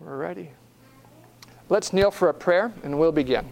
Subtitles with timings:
[0.00, 0.50] We're ready.
[1.68, 3.46] Let's kneel for a prayer and we'll begin.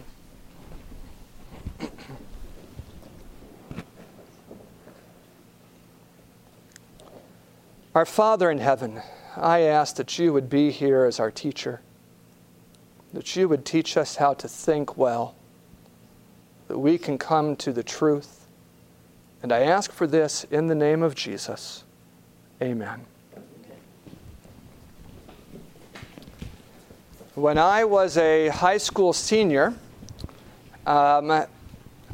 [7.93, 9.01] Our Father in heaven,
[9.35, 11.81] I ask that you would be here as our teacher,
[13.13, 15.35] that you would teach us how to think well,
[16.67, 18.47] that we can come to the truth.
[19.43, 21.83] And I ask for this in the name of Jesus.
[22.61, 23.05] Amen.
[27.39, 29.73] When I was a high school senior,
[30.85, 31.45] um,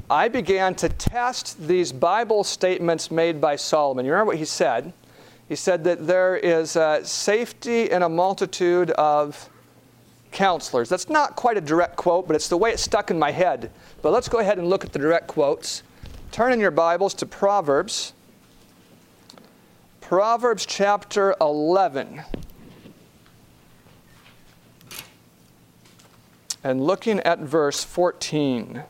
[0.07, 4.05] I began to test these Bible statements made by Solomon.
[4.05, 4.93] You remember what he said?
[5.49, 9.49] He said that there is uh, safety in a multitude of
[10.31, 10.89] counselors.
[10.89, 13.71] That's not quite a direct quote, but it's the way it stuck in my head.
[14.03, 15.81] But let's go ahead and look at the direct quotes.
[16.31, 18.13] Turn in your Bibles to Proverbs.
[20.01, 22.21] Proverbs chapter 11.
[26.65, 28.81] And looking at verse 14.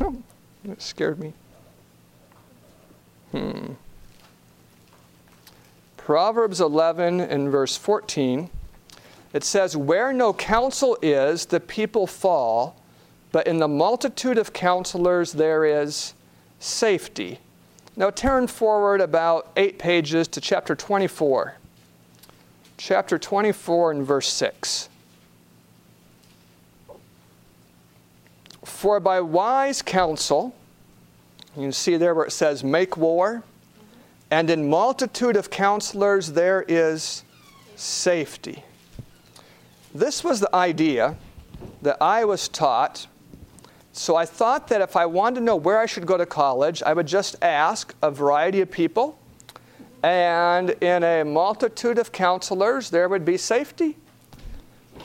[0.00, 0.22] Oh,
[0.64, 1.34] it scared me.
[3.32, 3.72] Hmm.
[5.98, 8.48] Proverbs 11 and verse 14.
[9.34, 12.80] It says, Where no counsel is, the people fall,
[13.30, 16.14] but in the multitude of counselors there is
[16.58, 17.38] safety.
[17.96, 21.56] Now turn forward about eight pages to chapter 24.
[22.78, 24.88] Chapter 24 and verse 6.
[28.78, 30.54] For by wise counsel,
[31.56, 33.42] you can see there where it says, make war,
[34.30, 37.24] and in multitude of counselors there is
[37.74, 38.62] safety.
[39.92, 41.16] This was the idea
[41.82, 43.08] that I was taught.
[43.94, 46.80] So I thought that if I wanted to know where I should go to college,
[46.84, 49.18] I would just ask a variety of people.
[50.04, 53.96] And in a multitude of counselors, there would be safety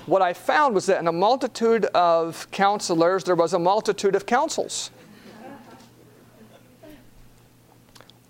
[0.06, 4.26] what I found was that in a multitude of counselors, there was a multitude of
[4.26, 4.92] counsels.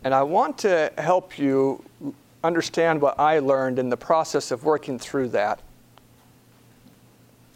[0.03, 1.83] And I want to help you
[2.43, 5.61] understand what I learned in the process of working through that.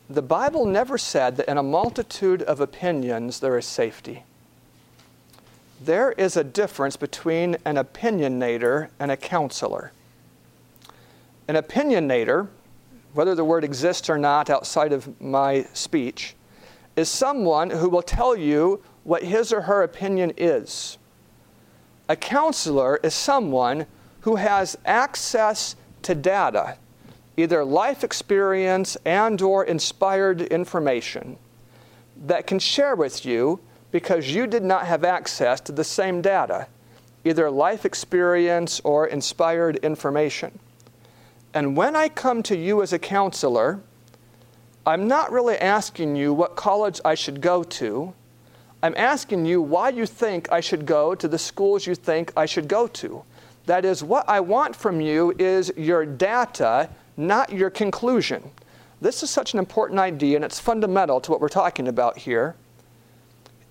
[0.09, 4.23] The Bible never said that in a multitude of opinions there is safety.
[5.83, 9.91] There is a difference between an opinionator and a counselor.
[11.49, 12.47] An opinionator
[13.17, 16.35] whether the word exists or not outside of my speech,
[16.95, 20.99] is someone who will tell you what his or her opinion is.
[22.07, 23.87] A counselor is someone
[24.21, 26.77] who has access to data,
[27.37, 31.37] either life experience and or inspired information
[32.27, 36.67] that can share with you because you did not have access to the same data,
[37.25, 40.59] either life experience or inspired information.
[41.53, 43.79] And when I come to you as a counselor,
[44.85, 48.13] I'm not really asking you what college I should go to.
[48.83, 52.45] I'm asking you why you think I should go to the schools you think I
[52.45, 53.23] should go to.
[53.65, 58.51] That is, what I want from you is your data, not your conclusion.
[59.01, 62.55] This is such an important idea, and it's fundamental to what we're talking about here.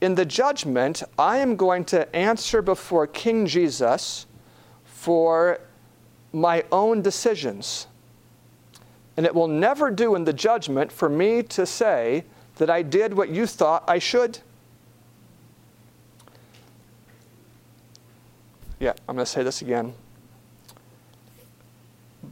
[0.00, 4.26] In the judgment, I am going to answer before King Jesus
[4.84, 5.60] for
[6.36, 7.86] my own decisions.
[9.16, 12.24] And it will never do in the judgment for me to say
[12.56, 14.38] that I did what you thought I should.
[18.78, 19.94] Yeah, I'm going to say this again.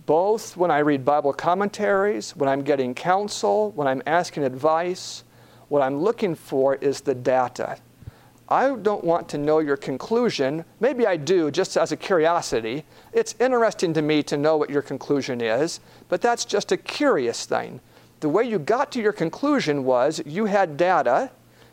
[0.05, 5.25] Both when I read Bible commentaries, when I'm getting counsel, when I'm asking advice,
[5.69, 7.79] what I'm looking for is the data.
[8.49, 10.65] I don't want to know your conclusion.
[10.79, 12.85] Maybe I do, just as a curiosity.
[13.13, 17.47] It's interesting to me to know what your conclusion is, but that's just a curious
[17.47, 17.81] thing.
[18.21, 21.31] The way you got to your conclusion was you had data,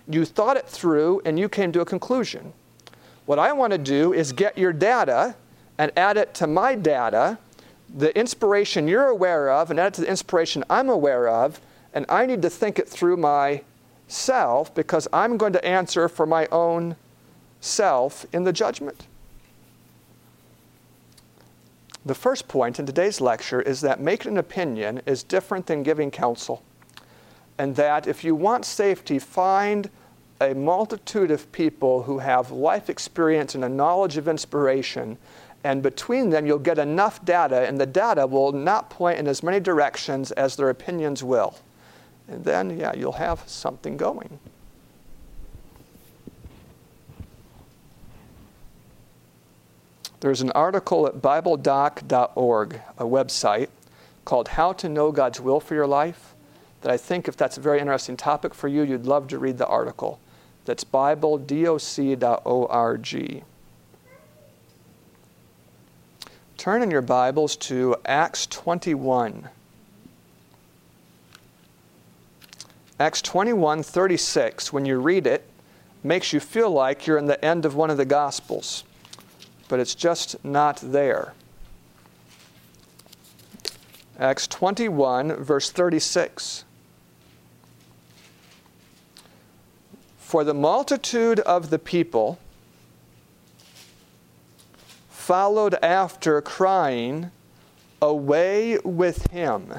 [0.07, 2.53] you thought it through, and you came to a conclusion.
[3.25, 5.35] What I want to do is get your data
[5.77, 7.37] and add it to my data,
[7.97, 11.59] the inspiration you're aware of, and add it to the inspiration I'm aware of,
[11.93, 13.61] and I need to think it through my
[14.11, 16.95] self because I'm going to answer for my own
[17.59, 19.07] self in the judgment.
[22.03, 26.09] The first point in today's lecture is that making an opinion is different than giving
[26.09, 26.63] counsel.
[27.57, 29.89] And that if you want safety, find
[30.41, 35.15] a multitude of people who have life experience and a knowledge of inspiration.
[35.63, 39.43] And between them, you'll get enough data, and the data will not point in as
[39.43, 41.55] many directions as their opinions will.
[42.31, 44.39] And then, yeah, you'll have something going.
[50.21, 53.67] There's an article at BibleDoc.org, a website,
[54.23, 56.33] called How to Know God's Will for Your Life.
[56.81, 59.57] That I think if that's a very interesting topic for you, you'd love to read
[59.57, 60.19] the article.
[60.63, 63.43] That's BibleDoc.org.
[66.57, 69.49] Turn in your Bibles to Acts 21.
[73.01, 75.49] Acts 21 36, when you read it,
[76.03, 78.83] makes you feel like you're in the end of one of the Gospels,
[79.67, 81.33] but it's just not there.
[84.19, 86.63] Acts 21, verse 36.
[90.19, 92.37] For the multitude of the people
[95.09, 97.31] followed after, crying,
[97.99, 99.73] Away with him.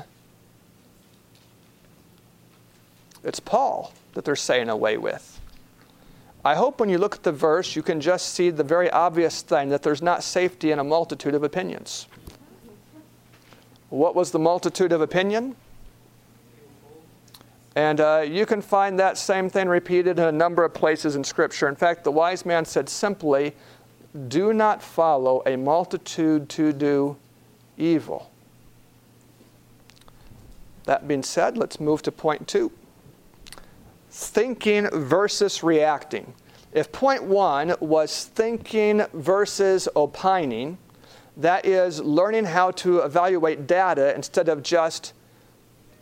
[3.24, 5.40] It's Paul that they're saying away with.
[6.44, 9.42] I hope when you look at the verse, you can just see the very obvious
[9.42, 12.08] thing that there's not safety in a multitude of opinions.
[13.90, 15.54] What was the multitude of opinion?
[17.76, 21.22] And uh, you can find that same thing repeated in a number of places in
[21.22, 21.68] Scripture.
[21.68, 23.54] In fact, the wise man said simply,
[24.28, 27.16] Do not follow a multitude to do
[27.78, 28.30] evil.
[30.84, 32.72] That being said, let's move to point two
[34.12, 36.34] thinking versus reacting.
[36.72, 40.76] If point one was thinking versus opining,
[41.38, 45.14] that is learning how to evaluate data instead of just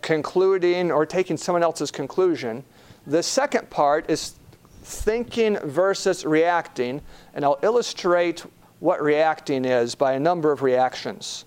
[0.03, 2.65] concluding or taking someone else's conclusion.
[3.07, 4.35] The second part is
[4.83, 7.03] thinking versus reacting,
[7.35, 8.45] and I'll illustrate
[8.81, 11.45] what reacting is by a number of reactions.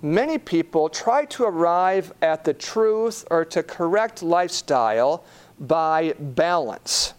[0.00, 5.24] Many people try to arrive at the truth or to correct lifestyle
[5.60, 7.14] by balance.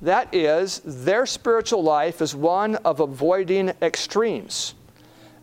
[0.00, 4.74] That is, their spiritual life is one of avoiding extremes.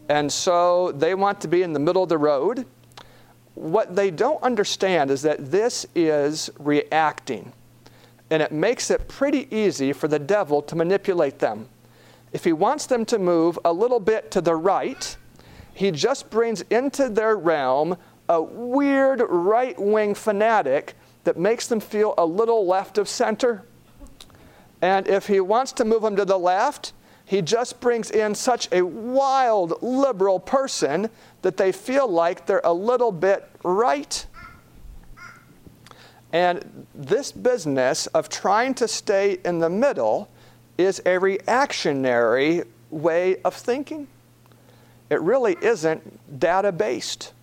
[0.08, 2.66] And so they want to be in the middle of the road.
[3.56, 7.52] What they don't understand is that this is reacting.
[8.30, 11.68] And it makes it pretty easy for the devil to manipulate them.
[12.31, 15.16] If he wants them to move a little bit to the right,
[15.74, 17.98] he just brings into their realm
[18.28, 23.63] a weird right wing fanatic that makes them feel a little left of center.
[24.81, 26.94] And if he wants to move them to the left,
[27.25, 31.10] he just brings in such a wild liberal person
[31.42, 34.25] that they feel like they're a little bit right.
[36.31, 40.30] And this business of trying to stay in the middle
[40.78, 44.07] is a reactionary way of thinking.
[45.10, 47.33] It really isn't data based.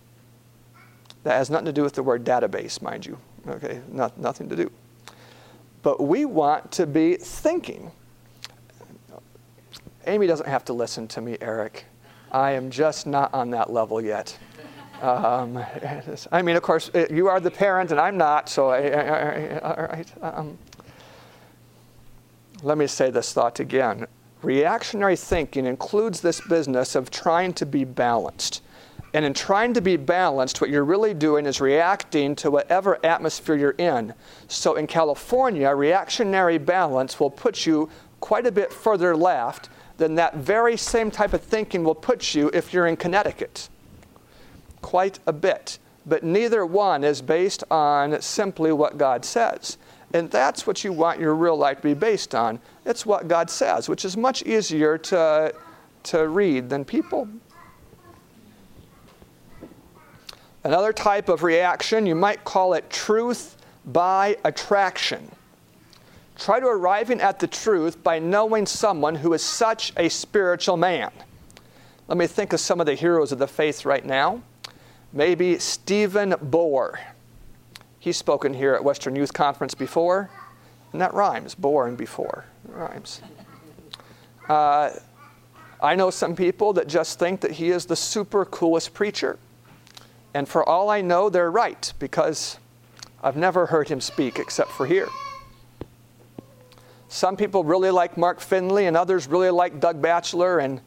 [1.23, 3.17] That has nothing to do with the word database, mind you.
[3.47, 4.71] Okay, not, nothing to do.
[5.81, 7.91] But we want to be thinking.
[10.07, 11.85] Amy doesn't have to listen to me, Eric.
[12.31, 14.37] I am just not on that level yet.
[15.01, 15.63] Um,
[16.31, 19.59] I mean, of course, you are the parent and I'm not, so I, I, I,
[19.59, 20.13] all right.
[20.21, 20.57] Um,
[22.63, 24.07] let me say this thought again.
[24.41, 28.61] Reactionary thinking includes this business of trying to be balanced.
[29.13, 33.55] And in trying to be balanced, what you're really doing is reacting to whatever atmosphere
[33.55, 34.13] you're in.
[34.47, 37.89] So in California, reactionary balance will put you
[38.19, 42.49] quite a bit further left than that very same type of thinking will put you
[42.53, 43.69] if you're in Connecticut.
[44.81, 45.77] Quite a bit.
[46.05, 49.77] But neither one is based on simply what God says.
[50.13, 52.59] And that's what you want your real life to be based on.
[52.85, 55.53] It's what God says, which is much easier to,
[56.03, 57.27] to read than people.
[60.63, 65.29] Another type of reaction, you might call it truth by attraction.
[66.37, 71.11] Try to arriving at the truth by knowing someone who is such a spiritual man.
[72.07, 74.41] Let me think of some of the heroes of the faith right now.
[75.11, 76.97] Maybe Stephen Bohr.
[77.99, 80.29] He's spoken here at Western Youth Conference before,
[80.91, 82.45] and that rhymes, Bohr and before.
[82.65, 83.21] It rhymes.
[84.49, 84.91] Uh,
[85.81, 89.37] I know some people that just think that he is the super coolest preacher.
[90.33, 92.57] And for all I know, they're right because
[93.21, 95.07] I've never heard him speak except for here.
[97.07, 100.57] Some people really like Mark Finley, and others really like Doug Batchelor.
[100.57, 100.81] And,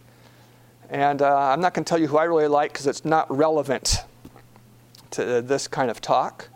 [0.91, 3.31] and uh, I'm not going to tell you who I really like because it's not
[3.31, 3.99] relevant
[5.13, 6.49] to this kind of talk.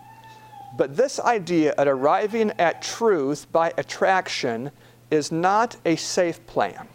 [0.76, 4.72] But this idea of arriving at truth by attraction
[5.10, 6.88] is not a safe plan.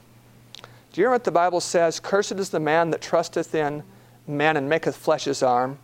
[0.92, 2.00] Do you know what the Bible says?
[2.00, 3.84] Cursed is the man that trusteth in
[4.28, 5.78] man and maketh flesh his arm.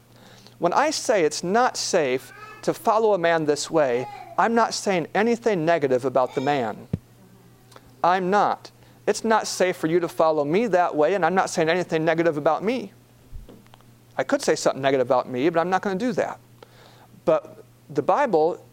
[0.62, 4.06] When I say it's not safe to follow a man this way,
[4.38, 6.88] I'm not saying anything negative about the man.
[8.03, 8.70] I'm not.
[9.08, 12.06] It's not safe for you to follow me that way, and I'm not saying anything
[12.06, 12.94] negative about me.
[14.15, 16.39] I could say something negative about me, but I'm not going to do that.
[17.25, 18.63] But the Bible,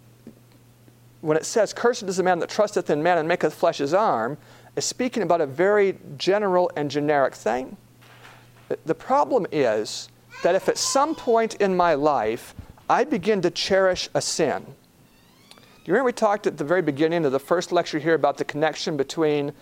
[1.23, 3.95] when it says, Cursed is the man that trusteth in man and maketh flesh his
[3.95, 4.37] arm,
[4.77, 7.79] is speaking about a very general and generic thing.
[8.85, 10.11] The problem is
[10.43, 12.55] that if at some point in my life
[12.89, 14.67] I begin to cherish a sin,
[15.89, 18.45] you remember we talked at the very beginning of the first lecture here about the
[18.45, 19.53] connection between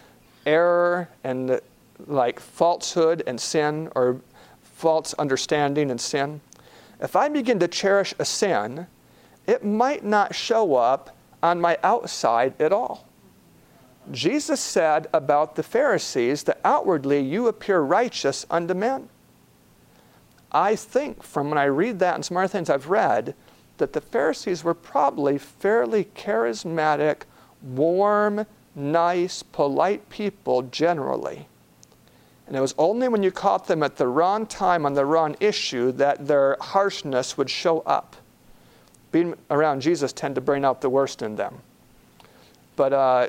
[0.45, 1.61] error and
[2.09, 4.21] like falsehood and sin or
[4.61, 6.41] false understanding and sin?
[7.01, 8.89] If I begin to cherish a sin,
[9.47, 13.07] it might not show up on my outside at all.
[14.11, 19.09] Jesus said about the Pharisees that outwardly you appear righteous unto men.
[20.57, 23.35] I think from when I read that and some other things I've read,
[23.77, 27.25] that the Pharisees were probably fairly charismatic,
[27.63, 31.47] warm, nice, polite people generally.
[32.47, 35.37] And it was only when you caught them at the wrong time on the wrong
[35.41, 38.17] issue that their harshness would show up.
[39.13, 41.59] Being around Jesus tend to bring out the worst in them.
[42.77, 43.29] But uh,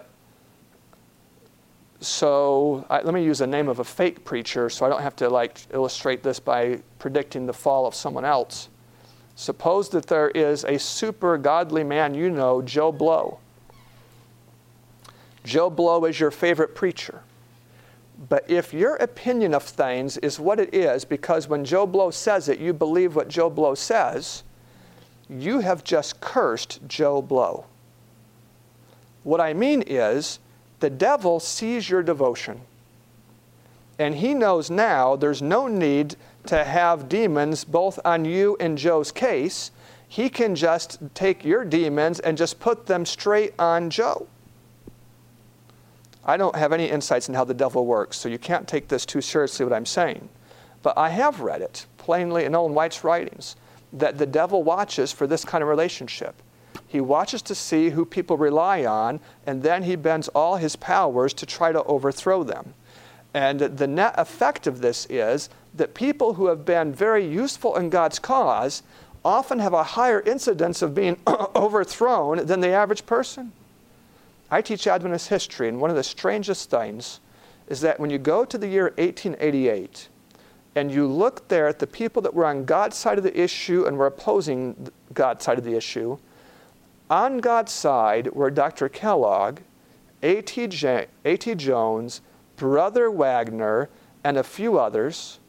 [2.00, 5.16] so I, let me use the name of a fake preacher so I don't have
[5.18, 8.70] to like illustrate this by predicting the fall of someone else.
[9.36, 13.40] Suppose that there is a super godly man you know, Joe Blow.
[15.44, 17.22] Joe Blow is your favorite preacher.
[18.30, 22.50] But if your opinion of things is what it is because when Joe Blow says
[22.50, 24.44] it, you believe what Joe Blow says,
[25.30, 27.66] you have just cursed Joe Blow.
[29.24, 30.40] What I mean is,
[30.80, 32.62] the devil sees your devotion.
[34.00, 36.16] And he knows now there's no need
[36.46, 39.72] to have demons both on you and Joe's case.
[40.08, 44.28] He can just take your demons and just put them straight on Joe.
[46.24, 49.06] I don't have any insights in how the devil works, so you can't take this
[49.06, 50.30] too seriously what I'm saying.
[50.84, 53.56] But I have read it plainly in Ellen White's writings
[53.94, 56.36] that the devil watches for this kind of relationship.
[56.88, 61.34] He watches to see who people rely on, and then he bends all his powers
[61.36, 62.74] to try to overthrow them.
[63.34, 67.90] And the net effect of this is that people who have been very useful in
[67.90, 68.84] God's cause
[69.24, 73.52] often have a higher incidence of being overthrown than the average person.
[74.50, 77.20] I teach Adventist history, and one of the strangest things
[77.68, 80.08] is that when you go to the year 1888
[80.76, 83.86] and you look there at the people that were on God's side of the issue
[83.86, 86.18] and were opposing God's side of the issue,
[87.10, 88.90] on God's side were Dr.
[88.90, 89.60] Kellogg,
[90.24, 90.68] A.T.
[90.68, 91.08] J-
[91.56, 92.22] Jones,
[92.56, 93.90] Brother Waggoner,
[94.24, 95.40] and a few others.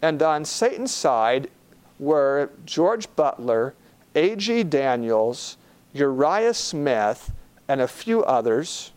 [0.00, 1.50] And on Satan's side
[1.98, 3.74] were George Butler,
[4.14, 4.64] A.G.
[4.64, 5.56] Daniells,
[5.92, 7.32] Uriah Smith,
[7.68, 8.92] and a few others.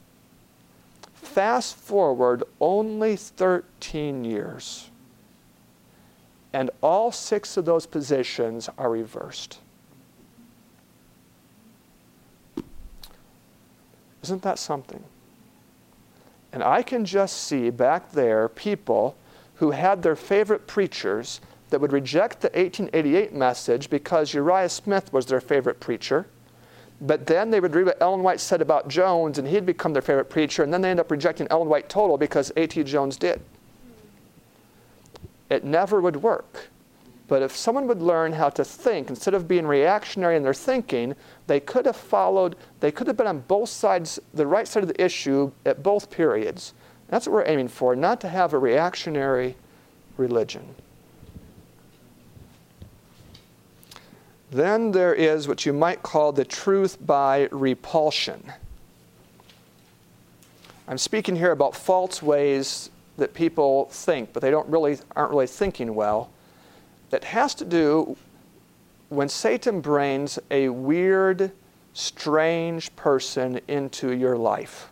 [1.14, 4.90] Fast forward only 13 years,
[6.52, 9.60] and all six of those positions are reversed.
[14.24, 15.04] Isn't that something?
[16.52, 19.16] And I can just see back there people
[19.56, 25.28] who had their favorite preachers that would reject the 1888 message because Uriah Smith was
[25.28, 26.26] their favorite preacher.
[27.02, 30.02] But then they would read what Ellen White said about Jones, and he'd become their
[30.02, 32.84] favorite preacher, and then they end up rejecting Ellen White total because A.T.
[32.84, 33.42] Jones did.
[35.50, 36.70] It never would work.
[37.30, 41.16] But if someone would learn how to think, instead of being reactionary in their thinking,
[41.46, 44.90] they could have followed, they could have been on both sides, the right side of
[44.90, 46.74] the issue at both periods.
[47.08, 49.56] That's what we're aiming for, not to have a reactionary
[50.18, 50.74] religion.
[54.50, 58.52] Then there is what you might call the truth by repulsion.
[60.88, 65.46] I'm speaking here about false ways that people think, but they don't really aren't really
[65.46, 66.32] thinking well
[67.10, 68.18] that has to do
[69.10, 71.52] when Satan brings a weird,
[71.94, 74.90] strange person into your life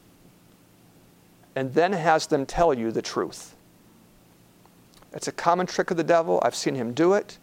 [1.56, 3.56] and then has them tell you the truth.
[5.14, 6.40] It's a common trick of the devil.
[6.44, 7.38] I've seen him do it.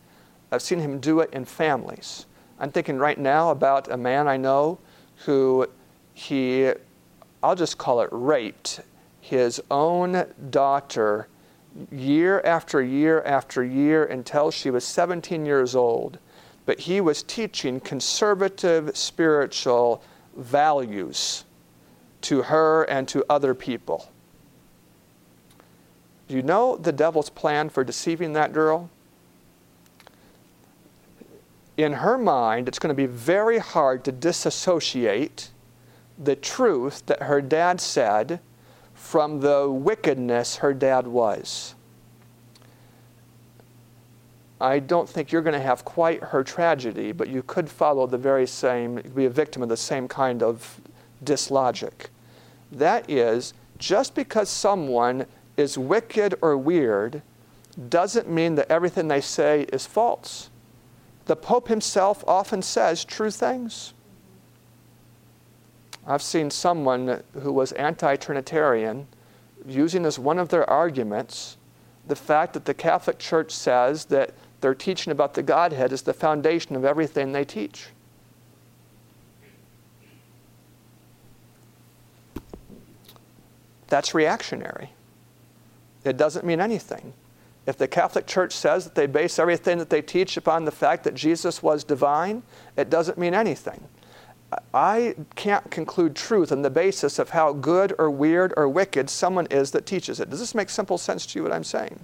[0.52, 2.26] I've seen him do it in families.
[2.60, 4.78] I'm thinking right now about a man I know
[5.24, 5.66] who
[6.12, 6.70] he,
[7.42, 8.80] I'll just call it raped
[9.20, 11.26] his own daughter
[11.90, 16.18] year after year after year until she was 17 years old.
[16.66, 20.02] But he was teaching conservative spiritual
[20.36, 21.44] values
[22.22, 24.10] to her and to other people.
[26.26, 28.88] Do you know the devil's plan for deceiving that girl?
[31.76, 35.50] In her mind, it's going to be very hard to disassociate
[36.18, 38.40] the truth that her dad said
[39.04, 41.74] from the wickedness her dad was.
[44.58, 48.16] I don't think you're going to have quite her tragedy, but you could follow the
[48.16, 50.80] very same, be a victim of the same kind of
[51.22, 52.08] dislogic.
[52.72, 55.26] That is, just because someone
[55.58, 57.20] is wicked or weird
[57.90, 60.48] doesn't mean that everything they say is false.
[61.26, 63.92] The Pope himself often says true things.
[66.06, 69.06] I've seen someone who was anti Trinitarian
[69.66, 71.56] using as one of their arguments
[72.06, 76.12] the fact that the Catholic Church says that their teaching about the Godhead is the
[76.12, 77.86] foundation of everything they teach.
[83.88, 84.90] That's reactionary.
[86.04, 87.14] It doesn't mean anything.
[87.66, 91.04] If the Catholic Church says that they base everything that they teach upon the fact
[91.04, 92.42] that Jesus was divine,
[92.76, 93.82] it doesn't mean anything.
[94.72, 99.46] I can't conclude truth on the basis of how good or weird or wicked someone
[99.46, 100.30] is that teaches it.
[100.30, 102.00] Does this make simple sense to you what I'm saying?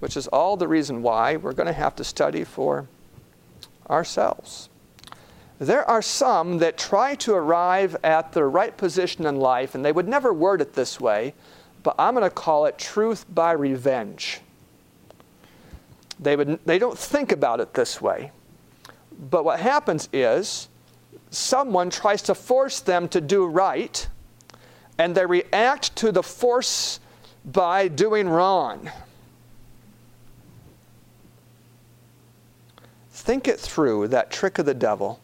[0.00, 2.88] Which is all the reason why we're going to have to study for
[3.88, 4.68] ourselves.
[5.58, 9.92] There are some that try to arrive at the right position in life, and they
[9.92, 11.34] would never word it this way,
[11.82, 14.40] but I'm going to call it truth by revenge.
[16.20, 18.30] They, would, they don't think about it this way.
[19.30, 20.68] But what happens is
[21.30, 24.08] someone tries to force them to do right,
[24.98, 27.00] and they react to the force
[27.44, 28.90] by doing wrong.
[33.10, 35.20] Think it through, that trick of the devil.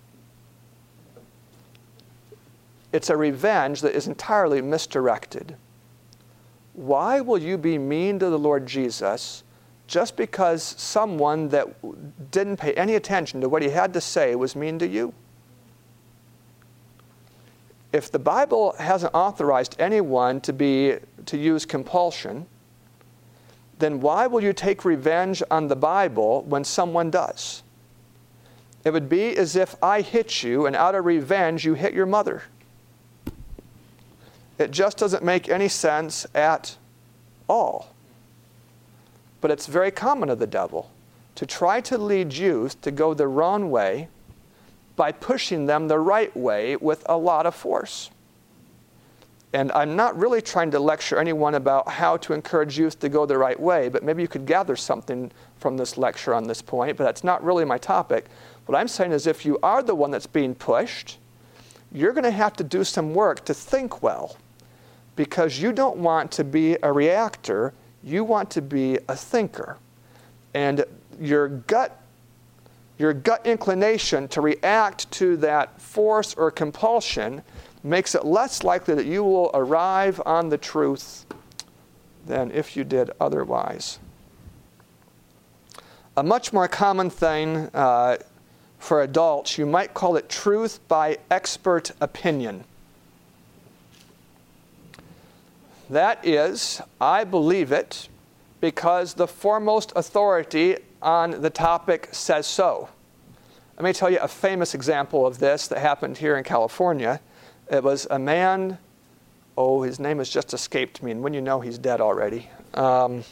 [2.92, 5.56] It's a revenge that is entirely misdirected.
[6.75, 9.42] Why will you be mean to the Lord Jesus
[9.87, 14.54] just because someone that didn't pay any attention to what he had to say was
[14.54, 15.12] mean to you?
[17.94, 20.96] If the Bible hasn't authorized anyone to, be,
[21.26, 22.44] to use compulsion,
[23.78, 27.62] then why will you take revenge on the Bible when someone does?
[28.84, 32.04] It would be as if I hit you and out of revenge you hit your
[32.04, 32.42] mother.
[34.58, 36.76] It just doesn't make any sense at
[37.49, 37.95] all.
[39.40, 40.90] But it's very common of the devil
[41.36, 44.08] to try to lead youth to go the wrong way
[44.97, 48.11] by pushing them the right way with a lot of force.
[49.52, 53.25] And I'm not really trying to lecture anyone about how to encourage youth to go
[53.25, 56.97] the right way, but maybe you could gather something from this lecture on this point,
[56.97, 58.26] but that's not really my topic.
[58.67, 61.19] What I'm saying is if you are the one that's being pushed,
[61.93, 64.37] you're going to have to do some work to think well
[65.15, 69.78] because you don't want to be a reactor, you want to be a thinker.
[70.52, 70.85] And
[71.21, 72.00] your gut
[72.99, 77.43] your gut inclination to react to that force or compulsion
[77.83, 81.26] makes it less likely that you will arrive on the truth
[82.26, 83.99] than if you did otherwise.
[86.17, 88.17] A much more common thing uh,
[88.78, 92.65] for adults, you might call it truth by expert opinion.
[95.91, 98.09] That is, I believe it
[98.61, 102.88] because the foremost authority on the topic says so.
[103.76, 107.21] Let me tell you a famous example of this that happened here in California.
[107.71, 108.78] It was a man,
[109.56, 112.49] oh, his name has just escaped me, and when you know he's dead already.
[112.75, 113.25] Um,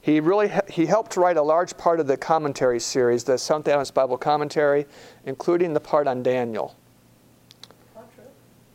[0.00, 3.94] he really he helped write a large part of the commentary series, the Seventh Adventist
[3.94, 4.86] Bible Commentary,
[5.26, 6.74] including the part on Daniel.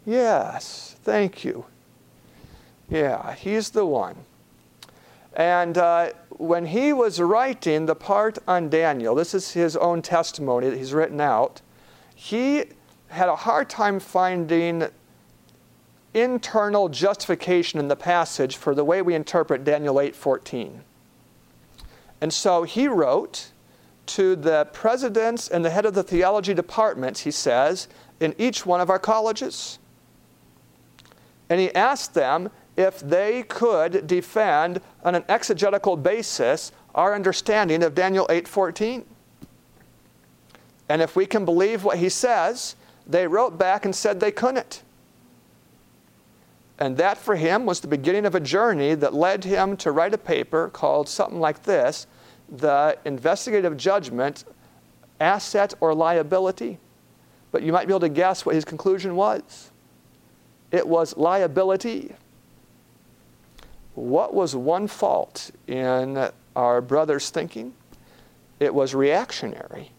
[0.06, 1.66] Yes, thank you.
[2.90, 4.16] Yeah, he's the one.
[5.36, 6.12] And uh,
[6.44, 10.94] when he was writing the part on Daniel, this is his own testimony that he's
[10.94, 11.62] written out,
[12.14, 12.66] he
[13.08, 14.86] had a hard time finding
[16.14, 20.82] internal justification in the passage for the way we interpret Daniel 8:14.
[22.20, 23.52] And so he wrote
[24.06, 27.88] to the presidents and the head of the theology departments, he says,
[28.20, 29.80] in each one of our colleges.
[31.50, 37.96] And he asked them if they could defend on an exegetical basis our understanding of
[37.96, 39.06] Daniel 8:14.
[40.90, 42.76] And if we can believe what he says,
[43.08, 44.84] they wrote back and said they couldn't.
[46.80, 50.14] And that for him was the beginning of a journey that led him to write
[50.14, 52.08] a paper called something like this
[52.50, 54.44] The Investigative Judgment
[55.20, 56.80] Asset or Liability.
[57.52, 59.72] But you might be able to guess what his conclusion was.
[60.72, 62.16] It was liability.
[63.96, 67.74] What was one fault in our brother's thinking?
[68.60, 69.92] It was reactionary.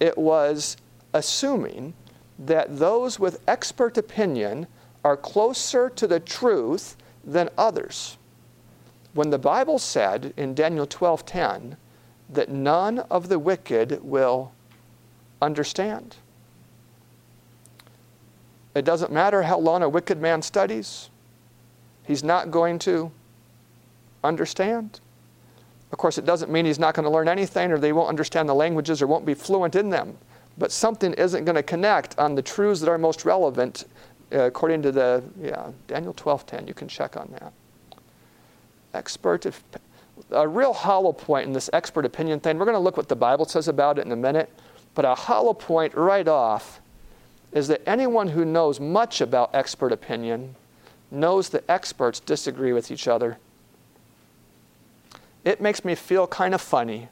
[0.00, 0.76] It was
[1.12, 1.94] assuming
[2.38, 4.66] that those with expert opinion
[5.04, 8.16] are closer to the truth than others.
[9.18, 11.76] when the Bible said in Daniel 12:10
[12.30, 14.52] that none of the wicked will
[15.42, 16.16] understand.
[18.76, 21.10] It doesn't matter how long a wicked man studies,
[22.04, 23.10] he's not going to
[24.24, 25.00] understand.
[25.90, 28.48] Of course, it doesn't mean he's not going to learn anything or they won't understand
[28.48, 30.18] the languages or won't be fluent in them.
[30.58, 33.84] But something isn't going to connect on the truths that are most relevant
[34.32, 36.68] uh, according to the yeah, Daniel 12:10.
[36.68, 37.52] You can check on that.
[38.92, 39.62] Expert, if,
[40.30, 42.58] a real hollow point in this expert opinion thing.
[42.58, 44.52] We're going to look what the Bible says about it in a minute.
[44.94, 46.80] But a hollow point right off
[47.52, 50.54] is that anyone who knows much about expert opinion
[51.10, 53.38] knows that experts disagree with each other.
[55.48, 57.08] It makes me feel kind of funny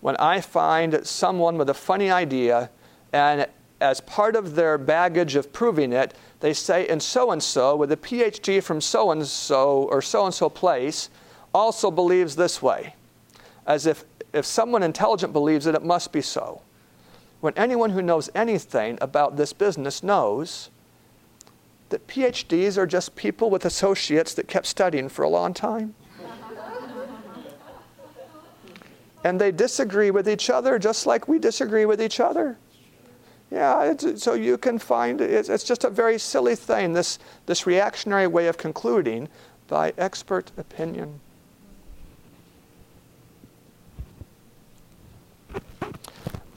[0.00, 2.70] when I find someone with a funny idea
[3.12, 3.48] and
[3.80, 7.90] as part of their baggage of proving it, they say, and so and so, with
[7.90, 11.10] a PhD from so and so or so and so place,
[11.52, 12.94] also believes this way.
[13.66, 16.62] As if, if someone intelligent believes it, it must be so.
[17.40, 20.70] When anyone who knows anything about this business knows
[21.88, 25.96] that PhDs are just people with associates that kept studying for a long time.
[29.24, 32.56] And they disagree with each other just like we disagree with each other.
[33.50, 38.28] Yeah, so you can find it's, it's just a very silly thing, this, this reactionary
[38.28, 39.28] way of concluding
[39.66, 41.20] by expert opinion.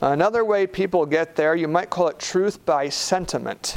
[0.00, 3.74] Another way people get there, you might call it truth by sentiment.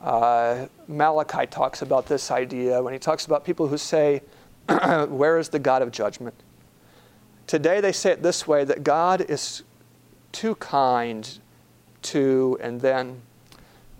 [0.00, 4.22] Uh, Malachi talks about this idea when he talks about people who say,
[5.08, 6.34] Where is the God of judgment?
[7.46, 9.62] Today they say it this way that God is
[10.32, 11.38] too kind
[12.02, 13.22] to, and then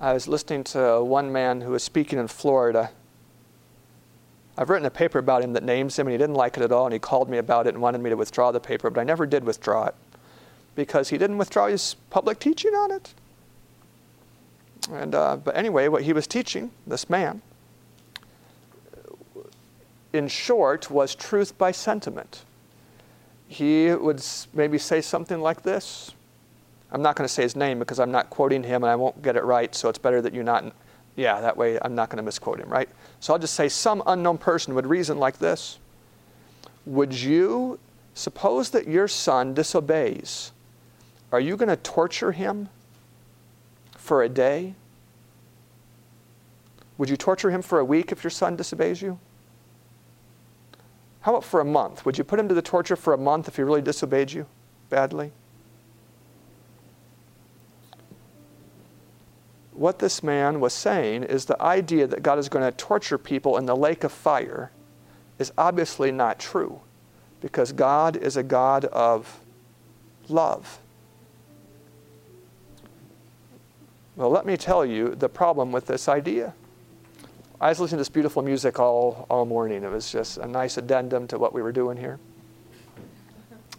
[0.01, 2.91] I was listening to one man who was speaking in Florida.
[4.59, 6.73] I've written a paper about him that names him, and he didn't like it at
[6.73, 9.01] all, and he called me about it and wanted me to withdraw the paper, but
[9.01, 9.95] I never did withdraw it
[10.75, 13.15] because he didn't withdraw his public teaching on it.
[14.91, 17.43] And, uh, but anyway, what he was teaching, this man,
[20.13, 22.43] in short, was truth by sentiment.
[23.49, 26.13] He would maybe say something like this
[26.91, 29.21] I'm not going to say his name because I'm not quoting him and I won't
[29.23, 30.73] get it right, so it's better that you not.
[31.17, 32.89] Yeah, that way I'm not going to misquote him, right?
[33.21, 35.79] So I'll just say some unknown person would reason like this
[36.85, 37.79] Would you
[38.15, 40.53] suppose that your son disobeys?
[41.33, 42.69] Are you going to torture him
[43.97, 44.75] for a day?
[46.99, 49.19] Would you torture him for a week if your son disobeys you?
[51.27, 52.07] How about for a month?
[52.07, 54.47] Would you put him to the torture for a month if he really disobeyed you
[54.89, 55.33] badly?
[59.77, 63.59] what this man was saying is the idea that God is going to torture people
[63.59, 64.71] in the lake of fire
[65.39, 66.81] is obviously not true
[67.41, 69.41] because God is a God of
[70.29, 70.79] love.
[74.17, 76.55] Well, let me tell you the problem with this idea.
[77.59, 79.83] I was listening to this beautiful music all, all morning.
[79.83, 82.19] It was just a nice addendum to what we were doing here.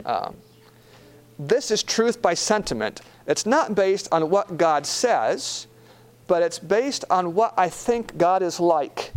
[0.03, 0.35] Um,
[1.37, 3.01] this is truth by sentiment.
[3.27, 5.67] It's not based on what God says,
[6.25, 9.13] but it's based on what I think God is like.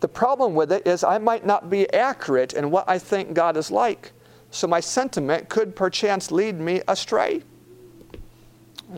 [0.00, 3.56] The problem with it is I might not be accurate in what I think God
[3.56, 4.10] is like.
[4.50, 7.42] So my sentiment could perchance lead me astray.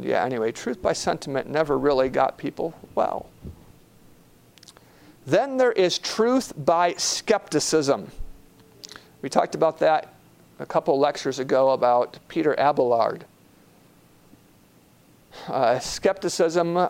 [0.01, 3.29] Yeah, anyway, truth by sentiment never really got people well.
[5.29, 8.11] Then there is truth by skepticism.
[9.21, 10.15] We talked about that
[10.59, 13.27] a couple lectures ago about Peter Abelard.
[15.47, 16.89] Uh, skepticism,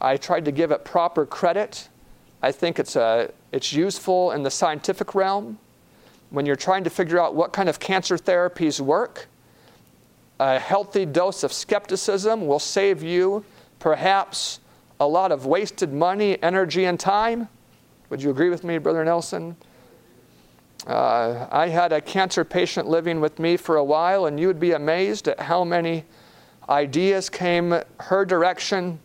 [0.00, 1.88] I tried to give it proper credit.
[2.42, 5.58] I think it's, a, uh, it's useful in the scientific realm.
[6.30, 9.26] When you're trying to figure out what kind of cancer therapies work,
[10.38, 13.44] a healthy dose of skepticism will save you
[13.80, 14.60] perhaps
[15.00, 17.48] a lot of wasted money, energy, and time.
[18.10, 19.56] Would you agree with me, Brother Nelson?
[20.86, 24.60] Uh, I had a cancer patient living with me for a while, and you would
[24.60, 26.04] be amazed at how many
[26.68, 28.98] ideas came her direction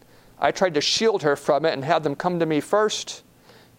[0.44, 3.24] I tried to shield her from it and had them come to me first.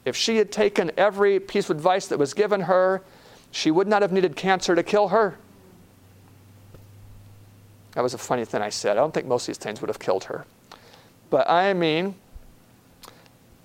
[0.07, 3.03] If she had taken every piece of advice that was given her,
[3.50, 5.37] she would not have needed cancer to kill her.
[7.92, 8.92] That was a funny thing I said.
[8.92, 10.46] I don't think most of these things would have killed her.
[11.30, 12.14] But I mean,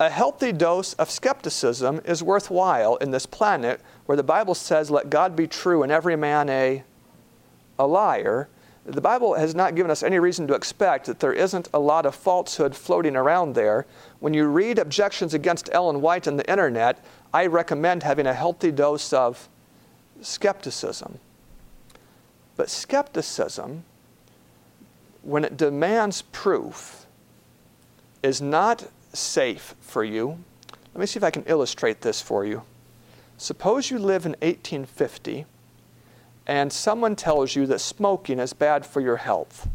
[0.00, 5.10] a healthy dose of skepticism is worthwhile in this planet where the Bible says, let
[5.10, 6.82] God be true and every man a,
[7.78, 8.48] a liar.
[8.86, 12.06] the Bible has not given us any reason to expect that there isn't a lot
[12.06, 13.84] of falsehood floating around there.
[14.20, 18.72] When you read objections against Ellen White on the internet, I recommend having a healthy
[18.72, 19.50] dose of
[20.22, 21.18] skepticism.
[22.56, 23.84] But skepticism,
[25.22, 26.99] when it demands proof,
[28.22, 30.38] is not safe for you.
[30.94, 32.62] Let me see if I can illustrate this for you.
[33.38, 35.46] Suppose you live in 1850
[36.46, 39.68] and someone tells you that smoking is bad for your health.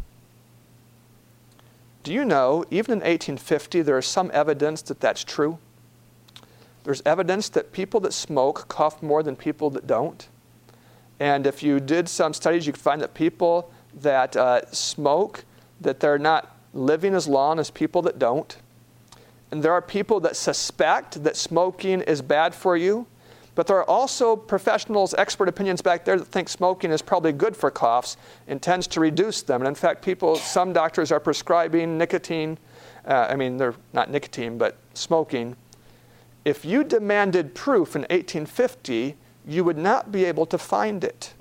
[2.03, 5.57] Do you know, even in 1850, there is some evidence that that's true?
[6.83, 10.27] There's evidence that people that smoke cough more than people that don't.
[11.19, 15.45] And if you did some studies, you could find that people that uh, smoke,
[15.81, 18.57] that they're not living as long as people that don't.
[19.49, 23.07] And there are people that suspect that smoking is bad for you,
[23.55, 27.55] but there are also professionals, expert opinions back there that think smoking is probably good
[27.55, 29.61] for coughs and tends to reduce them.
[29.61, 32.57] And in fact, people, some doctors are prescribing nicotine.
[33.07, 35.55] Uh, I mean, they're not nicotine, but smoking.
[36.43, 39.15] If you demanded proof in 1850,
[39.47, 41.33] you would not be able to find it.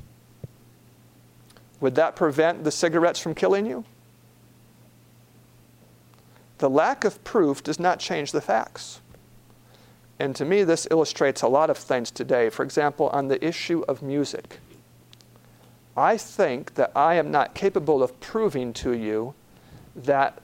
[1.81, 3.85] Would that prevent the cigarettes from killing you?
[6.65, 9.03] The lack of proof does not change the facts.
[10.19, 12.49] And to me, this illustrates a lot of things today.
[12.49, 14.61] For example, on the issue of music.
[15.95, 19.35] I think that I am not capable of proving to you
[19.95, 20.43] that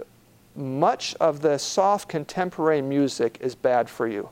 [0.55, 4.29] much of the soft contemporary music is bad for you.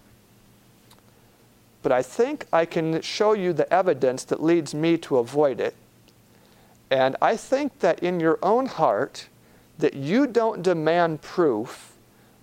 [1.81, 5.75] But I think I can show you the evidence that leads me to avoid it.
[6.91, 9.29] And I think that in your own heart,
[9.79, 11.95] that you don't demand proof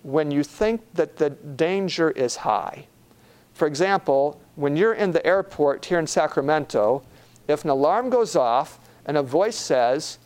[0.02, 2.86] when you think that the danger is high.
[3.52, 7.02] For example, when you're in the airport here in Sacramento,
[7.48, 10.18] if an alarm goes off and a voice says,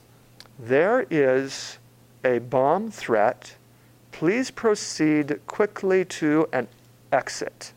[0.59, 1.79] There is
[2.25, 3.55] a bomb threat,
[4.13, 6.69] please proceed quickly to an
[7.13, 7.73] exit.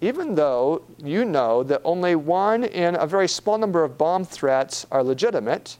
[0.00, 4.86] Even though you know that only one in a very small number of bomb threats
[4.90, 5.78] are legitimate,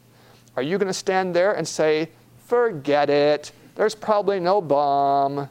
[0.57, 2.09] are you going to stand there and say,
[2.47, 5.49] Forget it, there's probably no bomb.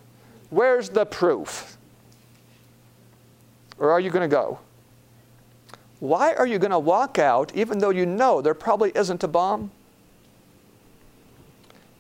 [0.50, 1.78] Where's the proof?
[3.78, 4.60] Or are you going to go?
[6.00, 9.28] Why are you going to walk out even though you know there probably isn't a
[9.28, 9.72] bomb?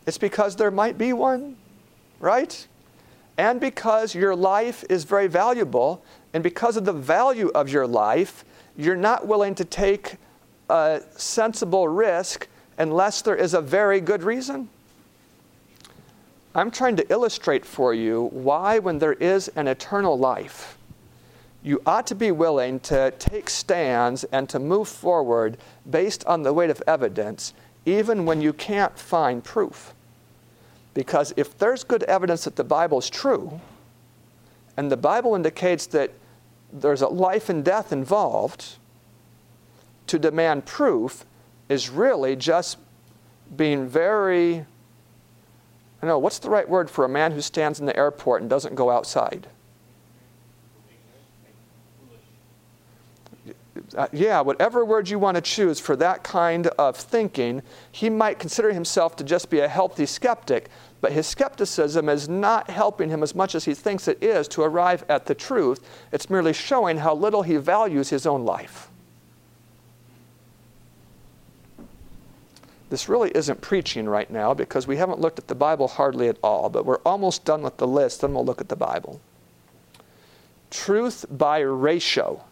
[0.05, 1.57] It's because there might be one,
[2.19, 2.67] right?
[3.37, 8.45] And because your life is very valuable, and because of the value of your life,
[8.77, 10.15] you're not willing to take
[10.69, 14.69] a sensible risk unless there is a very good reason.
[16.53, 20.77] I'm trying to illustrate for you why, when there is an eternal life,
[21.63, 25.57] you ought to be willing to take stands and to move forward
[25.89, 27.53] based on the weight of evidence,
[27.85, 29.93] even when you can't find proof.
[30.93, 33.59] Because if there's good evidence that the Bible is true,
[34.77, 36.11] and the Bible indicates that
[36.71, 38.77] there's a life and death involved,
[40.07, 41.25] to demand proof
[41.69, 42.77] is really just
[43.55, 44.65] being very
[46.05, 48.41] I don't know, what's the right word for a man who stands in the airport
[48.41, 49.47] and doesn't go outside?
[53.95, 58.39] Uh, yeah, whatever word you want to choose for that kind of thinking, he might
[58.39, 60.69] consider himself to just be a healthy skeptic,
[61.01, 64.61] but his skepticism is not helping him as much as he thinks it is to
[64.61, 65.87] arrive at the truth.
[66.11, 68.89] It's merely showing how little he values his own life.
[72.89, 76.37] This really isn't preaching right now because we haven't looked at the Bible hardly at
[76.43, 79.19] all, but we're almost done with the list, then we'll look at the Bible.
[80.69, 82.43] Truth by ratio.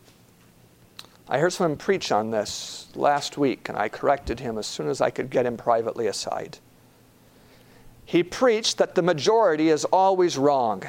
[1.30, 5.02] I heard someone preach on this last week, and I corrected him as soon as
[5.02, 6.58] I could get him privately aside.
[8.06, 10.84] He preached that the majority is always wrong.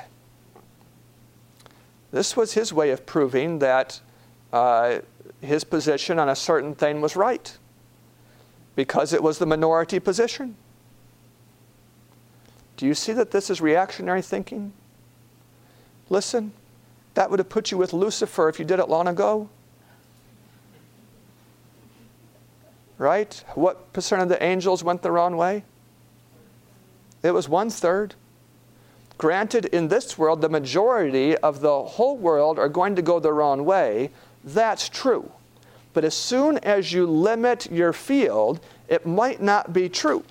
[2.10, 4.00] This was his way of proving that
[4.52, 5.00] uh,
[5.40, 7.56] his position on a certain thing was right
[8.76, 10.56] because it was the minority position.
[12.76, 14.72] Do you see that this is reactionary thinking?
[16.10, 16.52] Listen,
[17.14, 19.48] that would have put you with Lucifer if you did it long ago.
[22.98, 23.42] Right?
[23.54, 25.64] What percent of the angels went the wrong way?
[27.22, 28.14] It was one third.
[29.16, 33.32] Granted, in this world, the majority of the whole world are going to go the
[33.32, 34.10] wrong way.
[34.42, 35.30] That's true.
[35.94, 40.24] But as soon as you limit your field, it might not be true.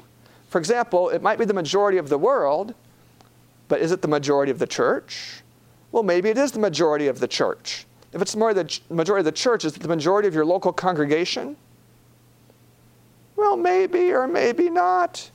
[0.50, 2.76] For example, it might be the majority of the world,
[3.70, 5.42] but is it the majority of the church?
[5.92, 7.86] Well, maybe it is the majority of the church.
[8.12, 10.72] If it's more the majority of the church, is it the majority of your local
[10.72, 11.56] congregation?
[13.36, 15.32] Well, maybe or maybe not.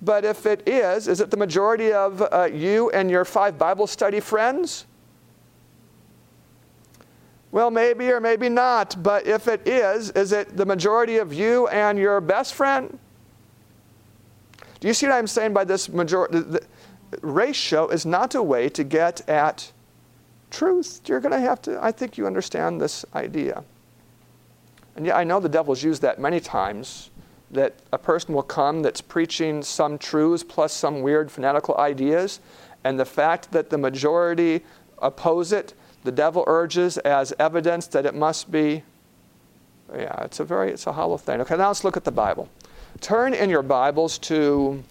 [0.00, 3.86] But if it is, is it the majority of uh, you and your five Bible
[3.86, 4.86] study friends?
[7.54, 9.00] Well, maybe or maybe not.
[9.00, 12.98] But if it is, is it the majority of you and your best friend?
[14.80, 16.42] Do you see what I'm saying by this majority?
[17.22, 19.70] Ratio is not a way to get at
[20.50, 21.02] truth.
[21.06, 23.62] You're going to have to, I think you understand this idea.
[24.96, 27.10] And yeah, I know the devil's used that many times
[27.52, 32.40] that a person will come that's preaching some truths plus some weird fanatical ideas,
[32.82, 34.64] and the fact that the majority
[35.00, 38.82] oppose it, the devil urges as evidence that it must be.
[39.92, 41.40] Yeah, it's a very it's a hollow thing.
[41.40, 42.48] Okay, now let's look at the Bible.
[43.00, 44.82] Turn in your Bibles to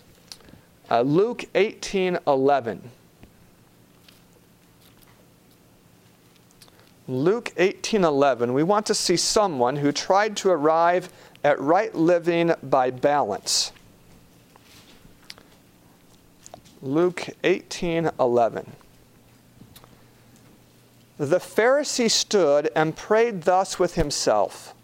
[0.91, 2.91] uh, Luke 18 11.
[7.07, 11.09] Luke 18:11, we want to see someone who tried to arrive
[11.43, 13.73] at right living by balance.
[16.81, 18.67] Luke 18:11.
[21.23, 24.75] The Pharisee stood and prayed thus with himself: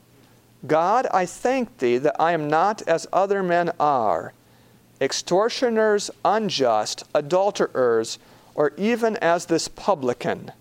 [0.66, 4.32] God, I thank thee that I am not as other men are,
[5.02, 8.20] extortioners, unjust, adulterers,
[8.56, 10.54] or even as this publican.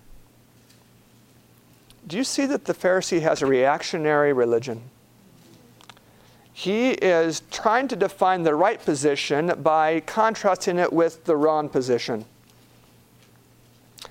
[2.05, 4.81] Do you see that the Pharisee has a reactionary religion?
[6.51, 12.25] He is trying to define the right position by contrasting it with the wrong position.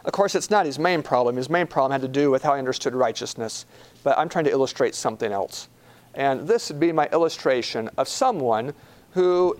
[0.08, 1.36] Of course, it's not his main problem.
[1.36, 3.66] His main problem had to do with how he understood righteousness.
[4.02, 5.68] But I'm trying to illustrate something else.
[6.14, 8.72] And this would be my illustration of someone
[9.12, 9.58] who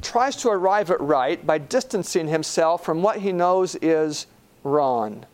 [0.00, 4.26] tries to arrive at right by distancing himself from what he knows is
[4.62, 5.26] wrong.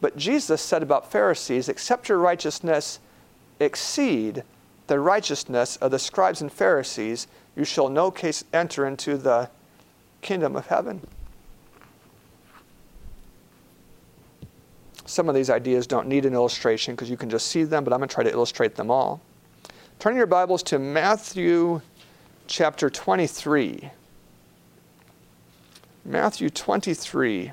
[0.00, 3.00] But Jesus said about Pharisees, except your righteousness
[3.60, 4.44] exceed
[4.86, 9.50] the righteousness of the scribes and Pharisees, you shall no case enter into the
[10.22, 11.02] kingdom of heaven.
[15.08, 17.94] Some of these ideas don't need an illustration because you can just see them, but
[17.94, 19.22] I'm going to try to illustrate them all.
[19.98, 21.80] Turn your Bibles to Matthew
[22.46, 23.90] chapter 23.
[26.04, 27.52] Matthew 23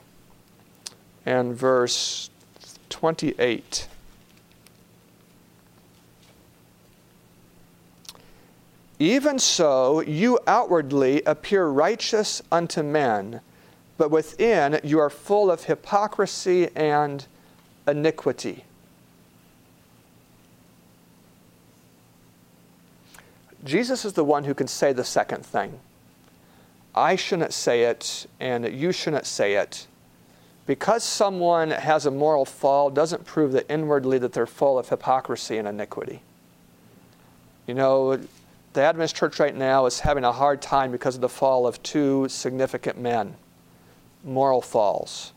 [1.25, 2.29] and verse
[2.89, 3.87] 28.
[8.99, 13.39] Even so, you outwardly appear righteous unto men,
[13.97, 17.25] but within you are full of hypocrisy and
[17.87, 18.65] iniquity.
[23.63, 25.79] Jesus is the one who can say the second thing.
[26.93, 29.87] I shouldn't say it, and you shouldn't say it
[30.65, 35.57] because someone has a moral fall doesn't prove that inwardly that they're full of hypocrisy
[35.57, 36.21] and iniquity.
[37.67, 38.19] You know,
[38.73, 41.81] the Adventist church right now is having a hard time because of the fall of
[41.83, 43.35] two significant men,
[44.23, 45.33] moral falls.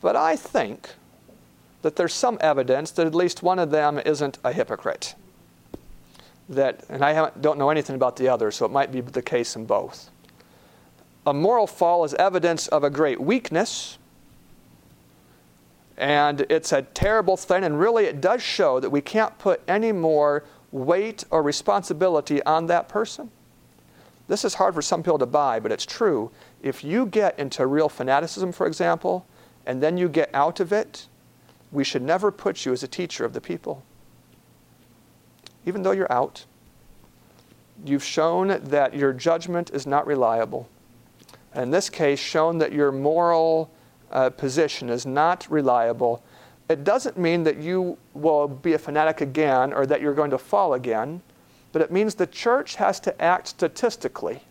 [0.00, 0.90] But I think
[1.82, 5.14] that there's some evidence that at least one of them isn't a hypocrite.
[6.48, 9.56] That, and I don't know anything about the other, so it might be the case
[9.56, 10.10] in both.
[11.26, 13.98] A moral fall is evidence of a great weakness,
[15.96, 19.92] and it's a terrible thing, and really it does show that we can't put any
[19.92, 23.30] more weight or responsibility on that person.
[24.26, 26.30] This is hard for some people to buy, but it's true.
[26.62, 29.26] If you get into real fanaticism, for example,
[29.66, 31.06] and then you get out of it,
[31.72, 33.82] we should never put you as a teacher of the people.
[35.66, 36.44] Even though you're out,
[37.84, 40.68] you've shown that your judgment is not reliable.
[41.52, 43.70] And in this case, shown that your moral
[44.10, 46.22] uh, position is not reliable,
[46.68, 50.38] it doesn't mean that you will be a fanatic again or that you're going to
[50.38, 51.20] fall again,
[51.72, 54.42] but it means the church has to act statistically.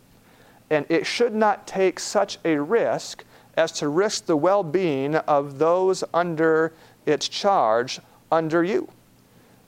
[0.69, 3.23] And it should not take such a risk
[3.55, 6.73] as to risk the well being of those under
[7.11, 7.99] its charge
[8.31, 8.89] under you.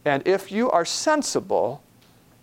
[0.06, 1.84] And if you are sensible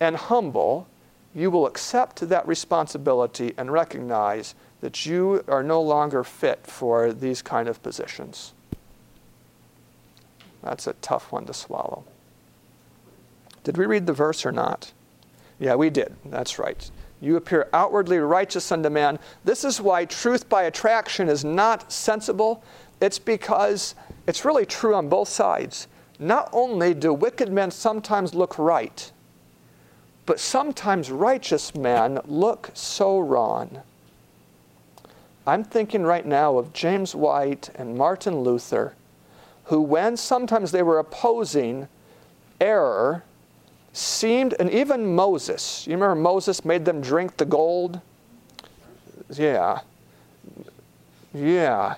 [0.00, 0.86] and humble,
[1.34, 7.42] you will accept that responsibility and recognize that you are no longer fit for these
[7.42, 8.52] kind of positions.
[10.62, 12.04] That's a tough one to swallow.
[13.64, 14.92] Did we read the verse or not?
[15.58, 16.14] Yeah, we did.
[16.24, 16.90] That's right.
[17.20, 19.18] You appear outwardly righteous unto man.
[19.44, 22.62] This is why truth by attraction is not sensible.
[23.00, 23.94] It's because
[24.26, 25.86] it's really true on both sides.
[26.18, 29.10] Not only do wicked men sometimes look right,
[30.26, 33.82] but sometimes righteous men look so wrong.
[35.46, 38.94] I'm thinking right now of James White and Martin Luther,
[39.64, 41.88] who, when sometimes they were opposing
[42.60, 43.24] error,
[43.92, 48.00] seemed, and even Moses, you remember Moses made them drink the gold?
[49.30, 49.80] Yeah.
[51.32, 51.94] Yeah.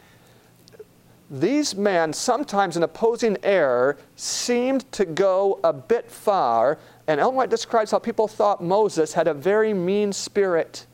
[1.30, 6.76] These men, sometimes in opposing error, seemed to go a bit far,
[7.06, 10.86] and Ellen White describes how people thought Moses had a very mean spirit,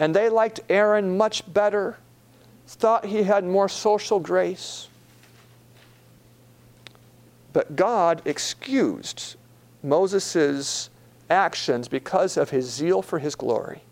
[0.00, 1.98] and they liked Aaron much better,
[2.66, 4.88] thought he had more social grace.
[7.52, 9.36] But God excused
[9.84, 10.90] Moses'
[11.30, 13.82] actions because of his zeal for his glory.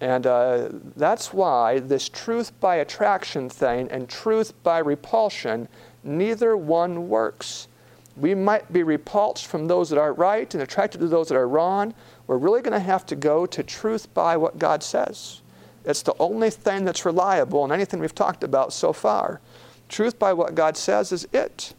[0.00, 5.68] And uh, that's why this truth by attraction thing and truth by repulsion,
[6.02, 7.68] neither one works.
[8.16, 11.48] We might be repulsed from those that are right and attracted to those that are
[11.48, 11.94] wrong.
[12.26, 15.40] We're really going to have to go to truth by what God says.
[15.84, 19.40] It's the only thing that's reliable in anything we've talked about so far.
[19.88, 21.74] Truth by what God says is it.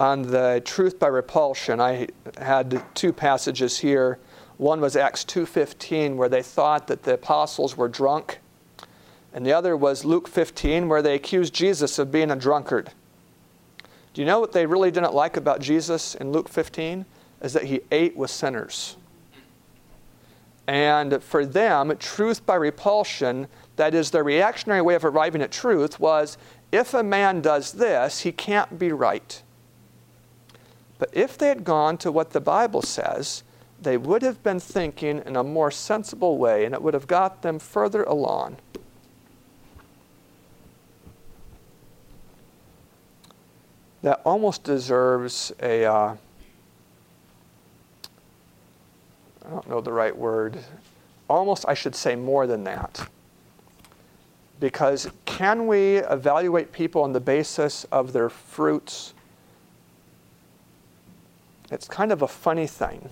[0.00, 4.18] On the truth by repulsion, I had two passages here.
[4.56, 8.40] One was Acts 2:15 where they thought that the apostles were drunk,
[9.32, 12.90] and the other was Luke 15 where they accused Jesus of being a drunkard.
[14.14, 17.04] Do you know what they really didn't like about Jesus in Luke 15
[17.40, 18.96] is that he ate with sinners.
[20.66, 25.98] And for them, truth by repulsion, that is their reactionary way of arriving at truth
[25.98, 26.36] was
[26.72, 29.42] if a man does this, he can't be right.
[30.98, 33.44] But if they had gone to what the Bible says,
[33.80, 37.42] they would have been thinking in a more sensible way and it would have got
[37.42, 38.56] them further along.
[44.02, 45.84] That almost deserves a.
[45.84, 46.16] Uh,
[49.44, 50.58] I don't know the right word.
[51.28, 53.08] Almost, I should say more than that.
[54.60, 59.14] Because can we evaluate people on the basis of their fruits?
[61.70, 63.10] It's kind of a funny thing.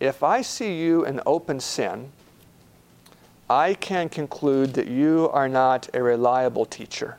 [0.00, 2.10] If I see you in open sin,
[3.50, 7.18] I can conclude that you are not a reliable teacher.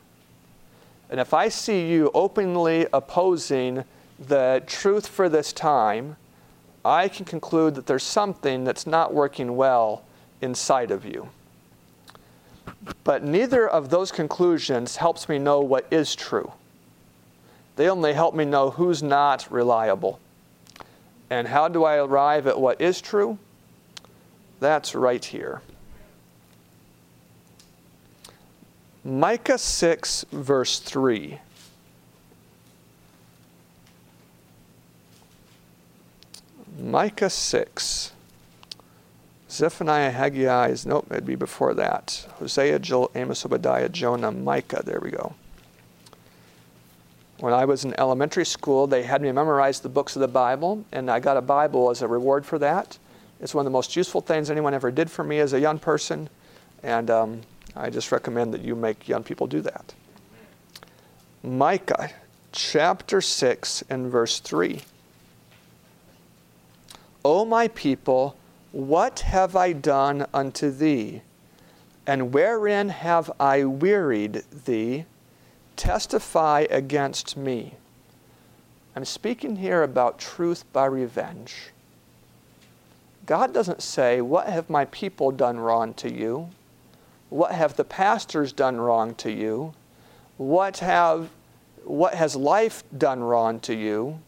[1.09, 3.83] And if I see you openly opposing
[4.19, 6.17] the truth for this time,
[6.83, 10.03] I can conclude that there's something that's not working well
[10.41, 11.29] inside of you.
[13.03, 16.51] But neither of those conclusions helps me know what is true.
[17.75, 20.19] They only help me know who's not reliable.
[21.29, 23.39] And how do I arrive at what is true?
[24.59, 25.61] That's right here.
[29.03, 31.39] Micah 6, verse 3.
[36.79, 38.11] Micah 6.
[39.49, 42.25] Zephaniah, Haggai is, nope, it'd be before that.
[42.39, 44.81] Hosea, Joel, Amos, Obadiah, Jonah, Micah.
[44.83, 45.35] There we go.
[47.43, 50.85] When I was in elementary school, they had me memorize the books of the Bible,
[50.93, 52.97] and I got a Bible as a reward for that.
[53.41, 55.77] It's one of the most useful things anyone ever did for me as a young
[55.77, 56.29] person,
[56.83, 57.41] and um,
[57.75, 59.93] I just recommend that you make young people do that.
[61.43, 62.11] Micah
[62.53, 64.79] chapter 6 and verse 3.
[67.25, 68.37] O my people,
[68.71, 71.23] what have I done unto thee?
[72.07, 75.03] And wherein have I wearied thee?
[75.75, 77.75] Testify against me.
[78.95, 81.71] I'm speaking here about truth by revenge.
[83.25, 86.49] God doesn't say, What have my people done wrong to you?
[87.29, 89.73] What have the pastors done wrong to you?
[90.37, 91.29] What, have,
[91.83, 94.19] what has life done wrong to you?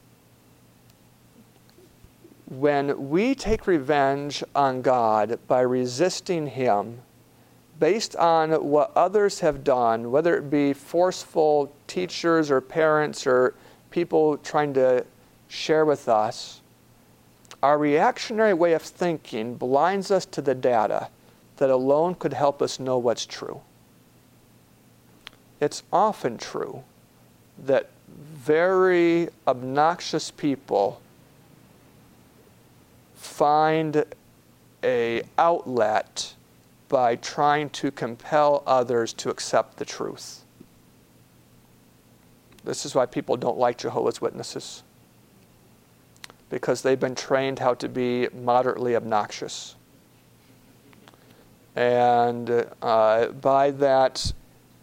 [2.47, 7.01] When we take revenge on God by resisting Him,
[7.79, 13.53] based on what others have done, whether it be forceful teachers or parents or
[13.91, 15.05] people trying to
[15.47, 16.61] share with us,
[17.61, 21.09] our reactionary way of thinking blinds us to the data
[21.57, 23.61] that alone could help us know what's true.
[25.59, 26.83] It's often true
[27.65, 31.01] that very obnoxious people
[33.15, 34.05] find
[34.83, 36.34] a outlet
[36.95, 40.45] by trying to compel others to accept the truth.
[42.63, 44.81] This is why people don't like Jehovah's Witnesses,
[46.49, 49.75] because they've been trained how to be moderately obnoxious.
[51.75, 54.31] And uh, by that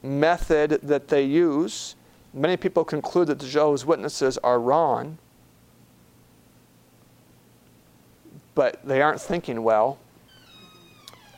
[0.03, 1.95] method that they use,
[2.35, 5.17] many people conclude that the Jehovah's Witnesses are wrong,
[8.55, 9.99] but they aren't thinking well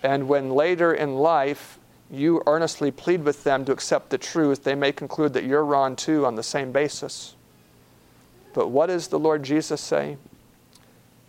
[0.05, 1.79] And when later in life
[2.11, 5.97] you earnestly plead with them to accept the truth, they may conclude that you're wrong
[5.97, 7.35] too on the same basis.
[8.53, 10.19] But what does the Lord Jesus say?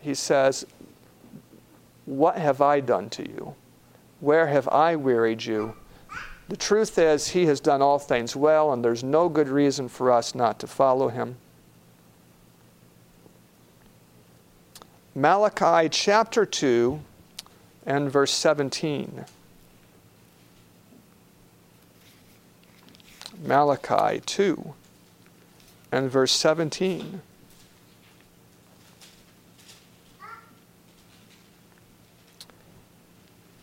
[0.02, 0.66] He says,
[2.06, 3.56] What have I done to you?
[4.20, 5.76] Where have I wearied you?
[6.50, 10.12] The truth is, He has done all things well, and there's no good reason for
[10.12, 11.38] us not to follow Him.
[15.16, 17.00] Malachi chapter 2
[17.86, 19.26] and verse 17.
[23.44, 24.74] Malachi 2
[25.92, 27.22] and verse 17.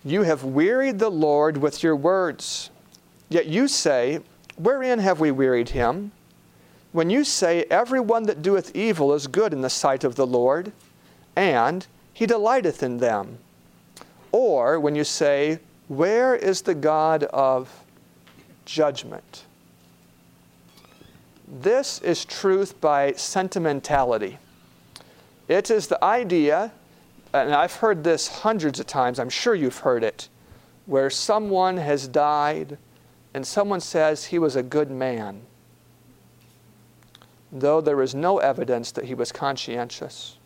[0.04, 2.70] You have wearied the Lord with your words.
[3.28, 4.20] Yet you say,
[4.56, 6.12] Wherein have we wearied him?
[6.90, 10.72] When you say, Everyone that doeth evil is good in the sight of the Lord,
[11.36, 13.38] and he delighteth in them.
[14.32, 17.70] Or when you say, Where is the God of
[18.64, 19.44] judgment?
[21.46, 24.38] This is truth by sentimentality.
[25.48, 26.72] It is the idea,
[27.34, 30.28] and I've heard this hundreds of times, I'm sure you've heard it,
[30.86, 32.78] where someone has died
[33.34, 35.42] and someone says he was a good man,
[37.50, 40.36] though there is no evidence that he was conscientious.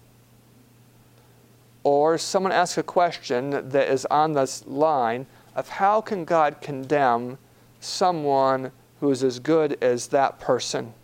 [1.87, 7.39] Or someone asks a question that is on this line of how can God condemn
[7.79, 10.95] someone who is as good as that person.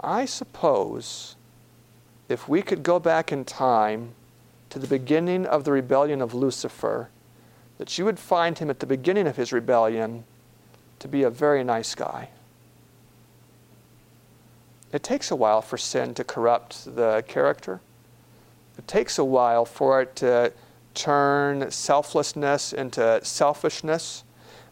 [0.00, 1.36] I suppose
[2.28, 4.10] if we could go back in time
[4.70, 7.10] to the beginning of the rebellion of Lucifer,
[7.78, 10.24] that you would find him at the beginning of his rebellion
[10.98, 12.30] to be a very nice guy.
[14.94, 17.80] It takes a while for sin to corrupt the character.
[18.78, 20.52] It takes a while for it to
[20.94, 24.22] turn selflessness into selfishness.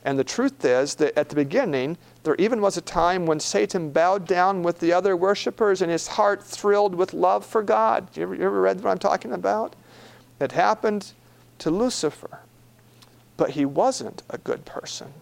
[0.04, 3.90] And the truth is that at the beginning, there even was a time when Satan
[3.90, 8.06] bowed down with the other worshippers and his heart thrilled with love for God.
[8.16, 9.74] You ever, you ever read what I'm talking about?
[10.38, 11.14] It happened
[11.58, 12.38] to Lucifer.
[13.36, 15.14] But he wasn't a good person.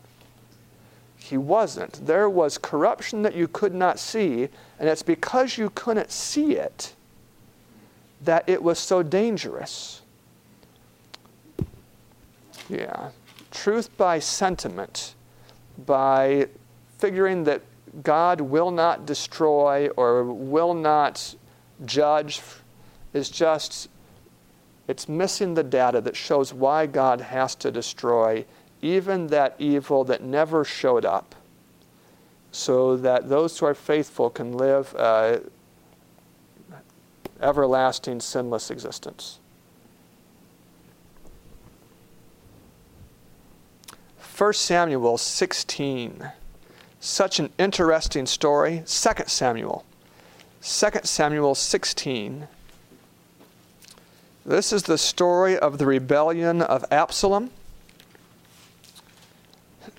[1.31, 2.05] He wasn't.
[2.07, 4.49] There was corruption that you could not see,
[4.81, 6.93] and it's because you couldn't see it
[8.25, 10.03] that it was so dangerous.
[12.69, 13.11] Yeah.
[13.53, 15.15] Truth by sentiment,
[15.87, 16.49] by
[16.99, 17.63] figuring that
[18.03, 21.37] God will not destroy or will not
[21.87, 22.43] judge,
[23.13, 23.89] is just,
[24.89, 28.45] it's missing the data that shows why God has to destroy
[28.83, 31.35] even that evil that never showed up,
[32.53, 35.41] so that those who are faithful can live a
[37.41, 39.39] everlasting sinless existence.
[44.37, 46.33] 1 Samuel 16.
[46.99, 48.83] Such an interesting story.
[48.87, 49.85] 2 Samuel.
[50.63, 52.49] 2 Samuel 16.
[54.47, 57.51] This is the story of the rebellion of Absalom.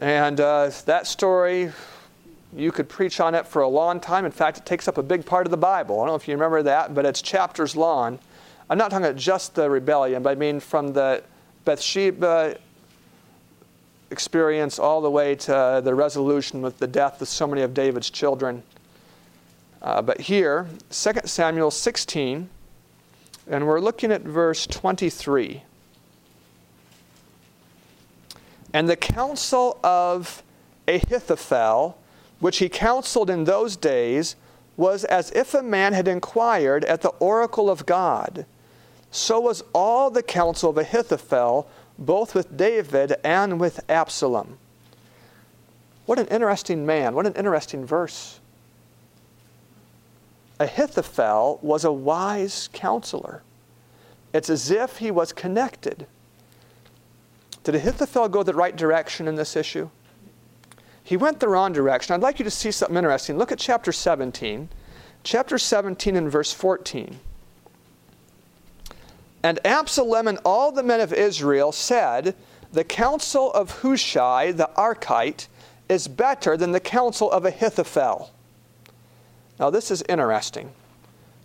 [0.02, 1.72] And uh, that story,
[2.56, 4.26] you could preach on it for a long time.
[4.26, 5.98] In fact, it takes up a big part of the Bible.
[5.98, 8.18] I don't know if you remember that, but it's chapters long.
[8.68, 11.24] I'm not talking about just the rebellion, but I mean from the
[11.66, 12.58] Bathsheba
[14.10, 18.10] experience all the way to the resolution with the death of so many of David's
[18.10, 18.64] children.
[19.84, 22.50] Uh, but here, 2 Samuel 16,
[23.48, 25.62] and we're looking at verse 23.
[28.74, 30.44] And the counsel of
[30.88, 31.98] Ahithophel,
[32.40, 34.36] which he counseled in those days,
[34.78, 38.46] was as if a man had inquired at the oracle of God.
[39.12, 41.68] So was all the counsel of Ahithophel,
[42.00, 44.58] both with David and with Absalom.
[46.06, 47.14] What an interesting man.
[47.14, 48.40] What an interesting verse.
[50.60, 53.44] Ahithophel was a wise counselor.
[54.34, 56.08] It's as if he was connected
[57.64, 59.90] did Ahithophel go the right direction in this issue?
[61.04, 62.14] He went the wrong direction.
[62.14, 63.38] I'd like you to see something interesting.
[63.38, 64.70] Look at chapter 17.
[65.24, 67.20] Chapter 17 and verse 14.
[69.44, 72.36] And Absalom and all the men of Israel said,
[72.72, 75.48] The counsel of Hushai the Archite
[75.90, 78.32] is better than the counsel of Ahithophel.
[79.60, 80.72] Now, this is interesting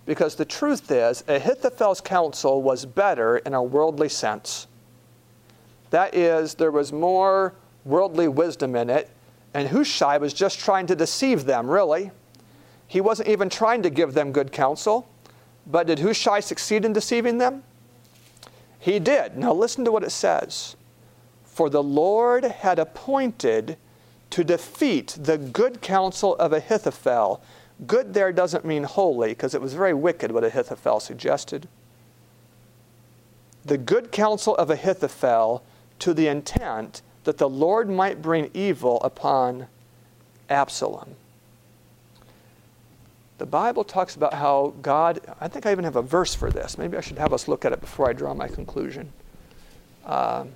[0.06, 4.66] because the truth is, Ahithophel's counsel was better in a worldly sense.
[5.90, 9.10] That is, there was more worldly wisdom in it,
[9.54, 12.10] and Hushai was just trying to deceive them, really.
[12.86, 15.08] He wasn't even trying to give them good counsel.
[15.66, 17.62] But did Hushai succeed in deceiving them?
[18.78, 19.36] He did.
[19.36, 20.76] Now listen to what it says.
[21.44, 23.76] For the Lord had appointed
[24.30, 27.42] to defeat the good counsel of Ahithophel.
[27.86, 31.68] Good there doesn't mean holy, because it was very wicked what Ahithophel suggested.
[33.64, 35.64] The good counsel of Ahithophel
[35.98, 39.66] to the intent that the Lord might bring evil upon
[40.48, 41.16] Absalom.
[43.38, 46.78] The Bible talks about how God, I think I even have a verse for this.
[46.78, 49.12] Maybe I should have us look at it before I draw my conclusion.
[50.06, 50.52] Um,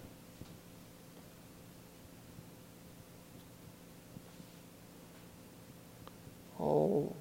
[6.59, 7.14] oh,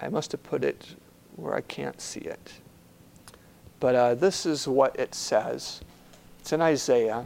[0.00, 0.94] I must have put it
[1.34, 2.52] where I can't see it.
[3.80, 5.80] But uh, this is what it says.
[6.46, 7.24] It's in Isaiah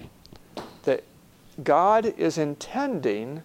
[0.85, 1.05] that
[1.63, 3.43] God is intending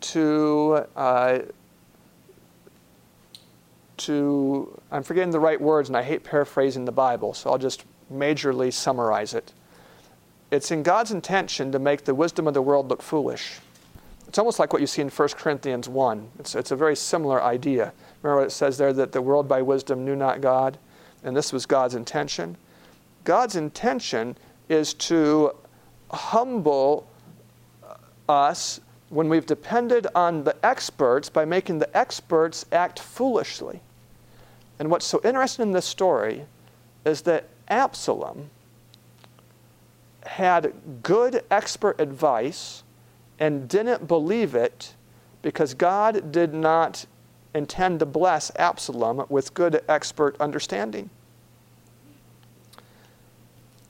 [0.00, 1.38] to uh,
[3.98, 7.84] to, I'm forgetting the right words and I hate paraphrasing the Bible, so I'll just
[8.12, 9.52] majorly summarize it.
[10.50, 13.60] It's in God's intention to make the wisdom of the world look foolish.
[14.26, 16.30] It's almost like what you see in 1 Corinthians 1.
[16.40, 17.92] It's, it's a very similar idea.
[18.24, 20.78] Remember what it says there that the world by wisdom knew not God?
[21.22, 22.56] And this was God's intention.
[23.22, 24.36] God's intention
[24.68, 25.54] is to
[26.10, 27.08] humble
[27.82, 27.94] uh,
[28.30, 33.80] us when we've depended on the experts by making the experts act foolishly.
[34.78, 36.44] And what's so interesting in this story
[37.04, 38.50] is that Absalom
[40.24, 42.82] had good expert advice
[43.38, 44.94] and didn't believe it
[45.42, 47.06] because God did not
[47.54, 51.10] intend to bless Absalom with good expert understanding.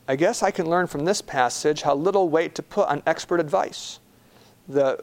[0.08, 3.40] I guess I can learn from this passage how little weight to put on expert
[3.40, 3.98] advice.
[4.68, 5.02] The,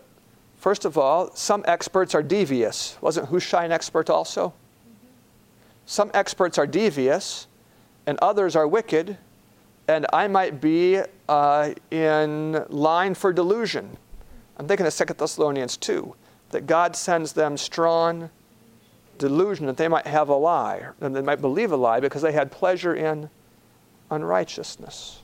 [0.57, 2.97] first of all, some experts are devious.
[3.01, 4.53] Wasn't Hushai an expert also?
[5.85, 7.47] Some experts are devious,
[8.05, 9.17] and others are wicked,
[9.89, 13.97] and I might be uh, in line for delusion.
[14.55, 16.15] I'm thinking of 2 Thessalonians 2,
[16.51, 18.29] that God sends them strong
[19.17, 22.31] delusion that they might have a lie, and they might believe a lie because they
[22.31, 23.29] had pleasure in
[24.13, 25.19] unrighteousness.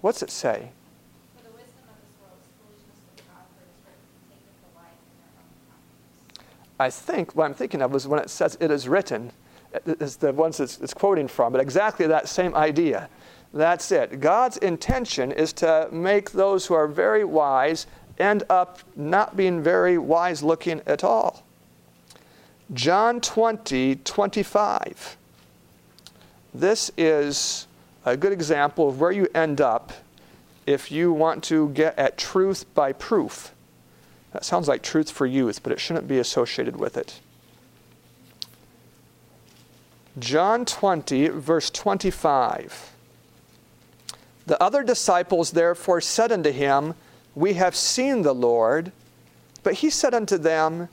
[0.00, 0.70] What's it say?
[6.78, 9.32] I think what I'm thinking of was when it says it is written,
[9.86, 13.08] is the ones it's, it's quoting from, but exactly that same idea.
[13.54, 14.20] That's it.
[14.20, 17.86] God's intention is to make those who are very wise
[18.18, 21.45] end up not being very wise looking at all.
[22.72, 25.16] John 20, 25.
[26.52, 27.66] This is
[28.04, 29.92] a good example of where you end up
[30.66, 33.52] if you want to get at truth by proof.
[34.32, 37.20] That sounds like truth for youth, but it shouldn't be associated with it.
[40.18, 42.92] John 20, verse 25.
[44.46, 46.94] The other disciples therefore said unto him,
[47.34, 48.92] We have seen the Lord.
[49.62, 50.88] But he said unto them,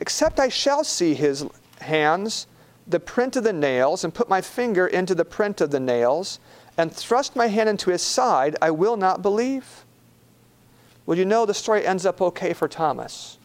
[0.00, 1.44] Except I shall see his
[1.80, 2.46] hands,
[2.86, 6.38] the print of the nails, and put my finger into the print of the nails,
[6.76, 9.84] and thrust my hand into his side, I will not believe.
[11.04, 13.38] Well, you know the story ends up okay for Thomas.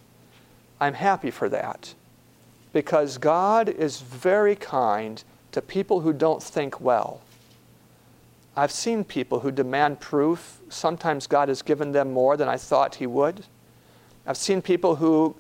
[0.80, 1.96] I'm happy for that
[2.74, 7.22] because God is very kind to people who don't think well.
[8.56, 10.60] I've seen people who demand proof.
[10.70, 13.46] Sometimes God has given them more than I thought He would.
[14.26, 15.36] I've seen people who,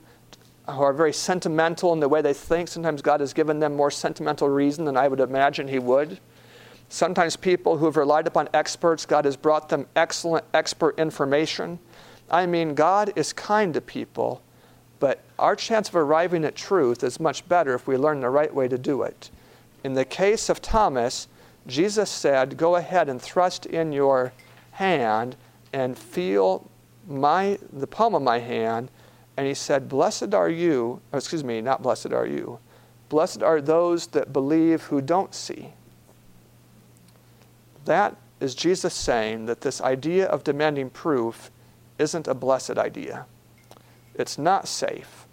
[0.68, 2.68] who are very sentimental in the way they think.
[2.68, 6.20] Sometimes God has given them more sentimental reason than I would imagine He would.
[6.89, 11.80] Sometimes people who have relied upon experts, God has brought them excellent expert information.
[12.30, 14.41] I mean, God is kind to people,
[14.99, 18.53] but our chance of arriving at truth is much better if we learn the right
[18.53, 19.32] way to do it.
[19.84, 21.28] In the case of Thomas,
[21.68, 24.32] Jesus said, Go ahead and thrust in your
[24.72, 25.36] hand
[25.74, 26.70] and feel
[27.07, 28.89] my, the palm of my hand.
[29.36, 32.59] And he said, Blessed are you, oh, excuse me, not blessed are you.
[33.09, 35.73] Blessed are those that believe who don't see.
[37.86, 41.51] That is Jesus saying that this idea of demanding proof
[41.97, 43.25] isn't a blessed idea.
[44.15, 45.27] It's not safe.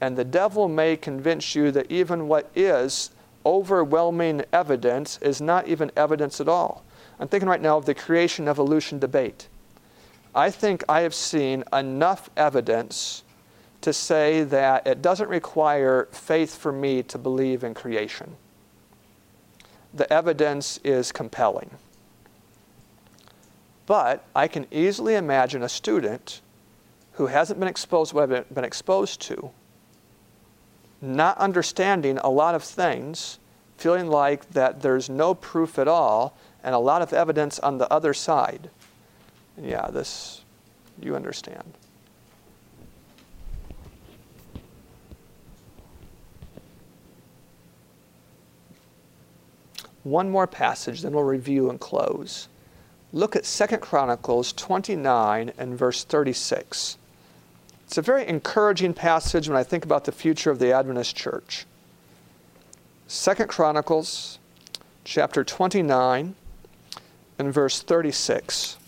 [0.00, 3.10] And the devil may convince you that even what is
[3.44, 6.84] overwhelming evidence is not even evidence at all.
[7.20, 9.48] I'm thinking right now of the creation evolution debate.
[10.34, 13.22] I think I have seen enough evidence
[13.82, 18.36] to say that it doesn't require faith for me to believe in creation.
[19.94, 21.70] The evidence is compelling.
[23.86, 26.40] But I can easily imagine a student
[27.12, 29.50] who hasn't been exposed to what I've been exposed to,
[31.00, 33.38] not understanding a lot of things,
[33.76, 37.92] feeling like that there's no proof at all, and a lot of evidence on the
[37.92, 38.70] other side.
[39.60, 40.44] Yeah, this,
[41.00, 41.74] you understand.
[50.04, 52.48] One more passage, then we'll review and close.
[53.12, 56.96] Look at 2 Chronicles 29 and verse 36.
[57.86, 61.66] It's a very encouraging passage when I think about the future of the Adventist church.
[63.08, 64.38] 2 Chronicles
[65.04, 66.34] chapter 29
[67.38, 68.78] and verse 36.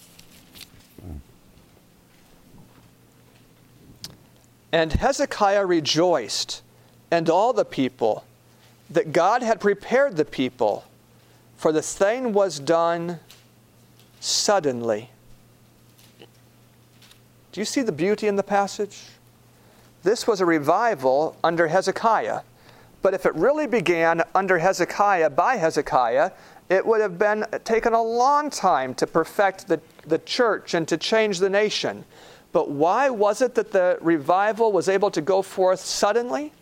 [4.72, 6.62] And Hezekiah rejoiced,
[7.10, 8.24] and all the people,
[8.90, 10.84] that God had prepared the people,
[11.64, 13.18] for the thing was done
[14.20, 15.08] suddenly.
[17.52, 19.04] Do you see the beauty in the passage?
[20.02, 22.40] This was a revival under Hezekiah.
[23.00, 26.32] But if it really began under Hezekiah, by Hezekiah,
[26.68, 30.98] it would have been taken a long time to perfect the, the church and to
[30.98, 32.04] change the nation.
[32.52, 36.52] But why was it that the revival was able to go forth suddenly?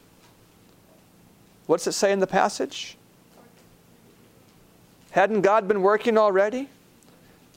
[1.66, 2.96] What's it say in the passage?
[5.12, 6.68] Hadn't God been working already?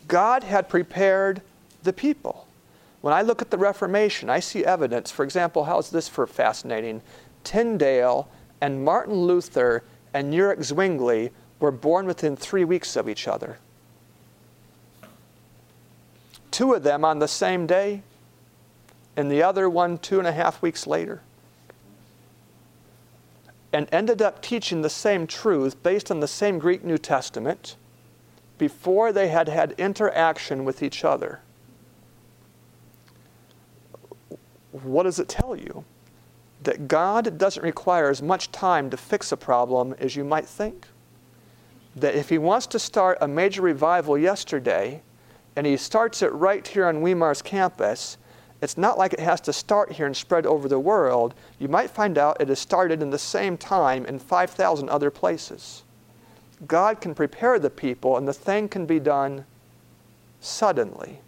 [0.07, 1.41] God had prepared
[1.83, 2.47] the people.
[3.01, 5.09] When I look at the Reformation, I see evidence.
[5.09, 7.01] For example, how's this for fascinating?
[7.43, 8.27] Tyndale
[8.59, 9.83] and Martin Luther
[10.13, 13.57] and Ulrich Zwingli were born within three weeks of each other.
[16.51, 18.01] Two of them on the same day,
[19.15, 21.21] and the other one two and a half weeks later.
[23.73, 27.75] And ended up teaching the same truth based on the same Greek New Testament
[28.57, 31.41] before they had had interaction with each other.
[34.83, 35.83] what does it tell you?
[36.63, 40.87] That God doesn't require as much time to fix a problem as you might think.
[41.95, 45.01] That if He wants to start a major revival yesterday,
[45.55, 48.17] and He starts it right here on Weimar's campus,
[48.61, 51.33] it's not like it has to start here and spread over the world.
[51.59, 55.83] You might find out it has started in the same time in 5,000 other places.
[56.65, 59.45] God can prepare the people, and the thing can be done
[60.39, 61.19] suddenly.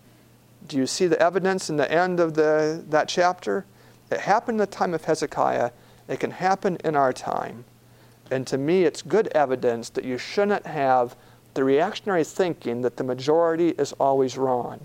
[0.68, 3.66] Do you see the evidence in the end of the, that chapter?
[4.10, 5.72] It happened in the time of Hezekiah.
[6.08, 7.66] It can happen in our time.
[8.32, 11.16] And to me, it's good evidence that you shouldn't have
[11.54, 14.82] the reactionary thinking that the majority is always wrong.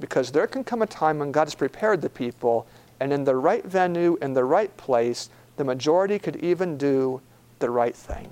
[0.00, 2.66] Because there can come a time when God has prepared the people,
[3.00, 7.20] and in the right venue, in the right place, the majority could even do
[7.58, 8.30] the right thing.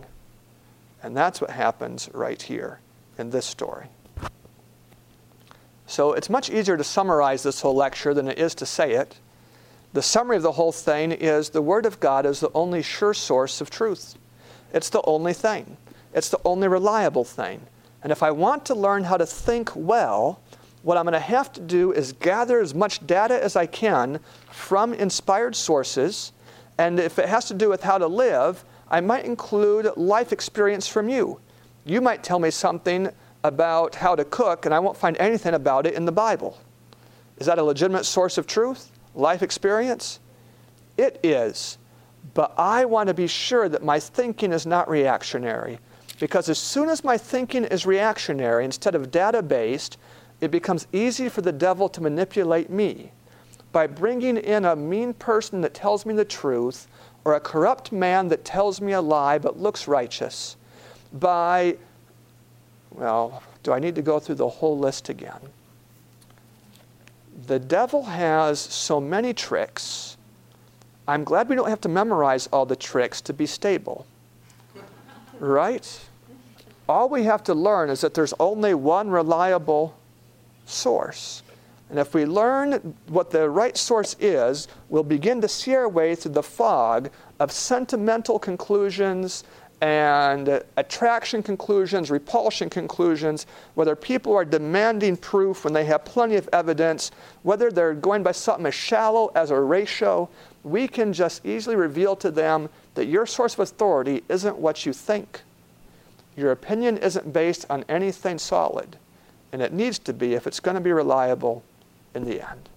[1.02, 2.80] And that's what happens right here
[3.18, 3.88] in this story.
[5.86, 9.16] So it's much easier to summarize this whole lecture than it is to say it.
[9.92, 13.12] The summary of the whole thing is the Word of God is the only sure
[13.12, 14.16] source of truth.
[14.72, 15.76] It's the only thing,
[16.14, 17.62] it's the only reliable thing.
[18.02, 20.40] And if I want to learn how to think well,
[20.82, 24.20] what I'm going to have to do is gather as much data as I can
[24.50, 26.32] from inspired sources.
[26.78, 30.88] And if it has to do with how to live, I might include life experience
[30.88, 31.40] from you.
[31.84, 33.10] You might tell me something
[33.44, 36.58] about how to cook, and I won't find anything about it in the Bible.
[37.38, 38.90] Is that a legitimate source of truth?
[39.14, 40.20] Life experience?
[40.96, 41.78] It is.
[42.34, 45.78] But I want to be sure that my thinking is not reactionary.
[46.18, 49.96] Because as soon as my thinking is reactionary instead of data based,
[50.40, 53.12] it becomes easy for the devil to manipulate me
[53.72, 56.88] by bringing in a mean person that tells me the truth
[57.24, 60.56] or a corrupt man that tells me a lie but looks righteous,
[61.12, 61.76] by
[62.90, 65.40] well, do I need to go through the whole list again?
[67.46, 70.16] The devil has so many tricks.
[71.06, 74.06] I'm glad we don't have to memorize all the tricks to be stable.
[75.38, 76.00] right?
[76.88, 79.94] All we have to learn is that there's only one reliable
[80.70, 81.42] source.
[81.90, 86.14] And if we learn what the right source is, we'll begin to see our way
[86.14, 87.10] through the fog
[87.40, 89.44] of sentimental conclusions
[89.80, 96.48] and attraction conclusions, repulsion conclusions, whether people are demanding proof when they have plenty of
[96.52, 97.10] evidence,
[97.42, 100.28] whether they're going by something as shallow as a ratio,
[100.62, 104.92] we can just easily reveal to them that your source of authority isn't what you
[104.92, 105.40] think.
[106.36, 108.98] Your opinion isn't based on anything solid,
[109.52, 111.62] and it needs to be if it's going to be reliable
[112.14, 112.68] in the end.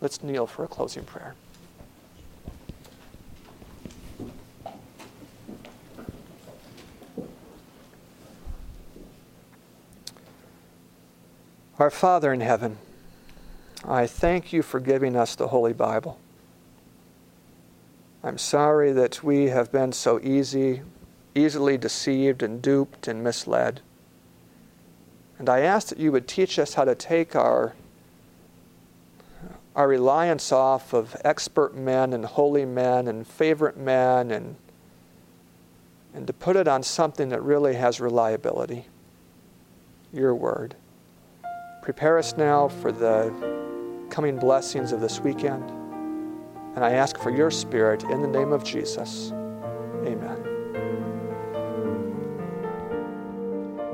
[0.00, 1.34] Let's kneel for a closing prayer.
[11.78, 12.78] Our Father in heaven,
[13.84, 16.18] I thank you for giving us the Holy Bible.
[18.22, 20.80] I'm sorry that we have been so easy,
[21.34, 23.82] easily deceived and duped and misled.
[25.38, 27.74] And I ask that you would teach us how to take our,
[29.74, 34.56] our reliance off of expert men and holy men and favorite men and,
[36.14, 38.86] and to put it on something that really has reliability
[40.12, 40.74] your word.
[41.82, 43.30] Prepare us now for the
[44.10, 45.68] coming blessings of this weekend.
[46.74, 49.30] And I ask for your spirit in the name of Jesus.
[50.04, 50.45] Amen.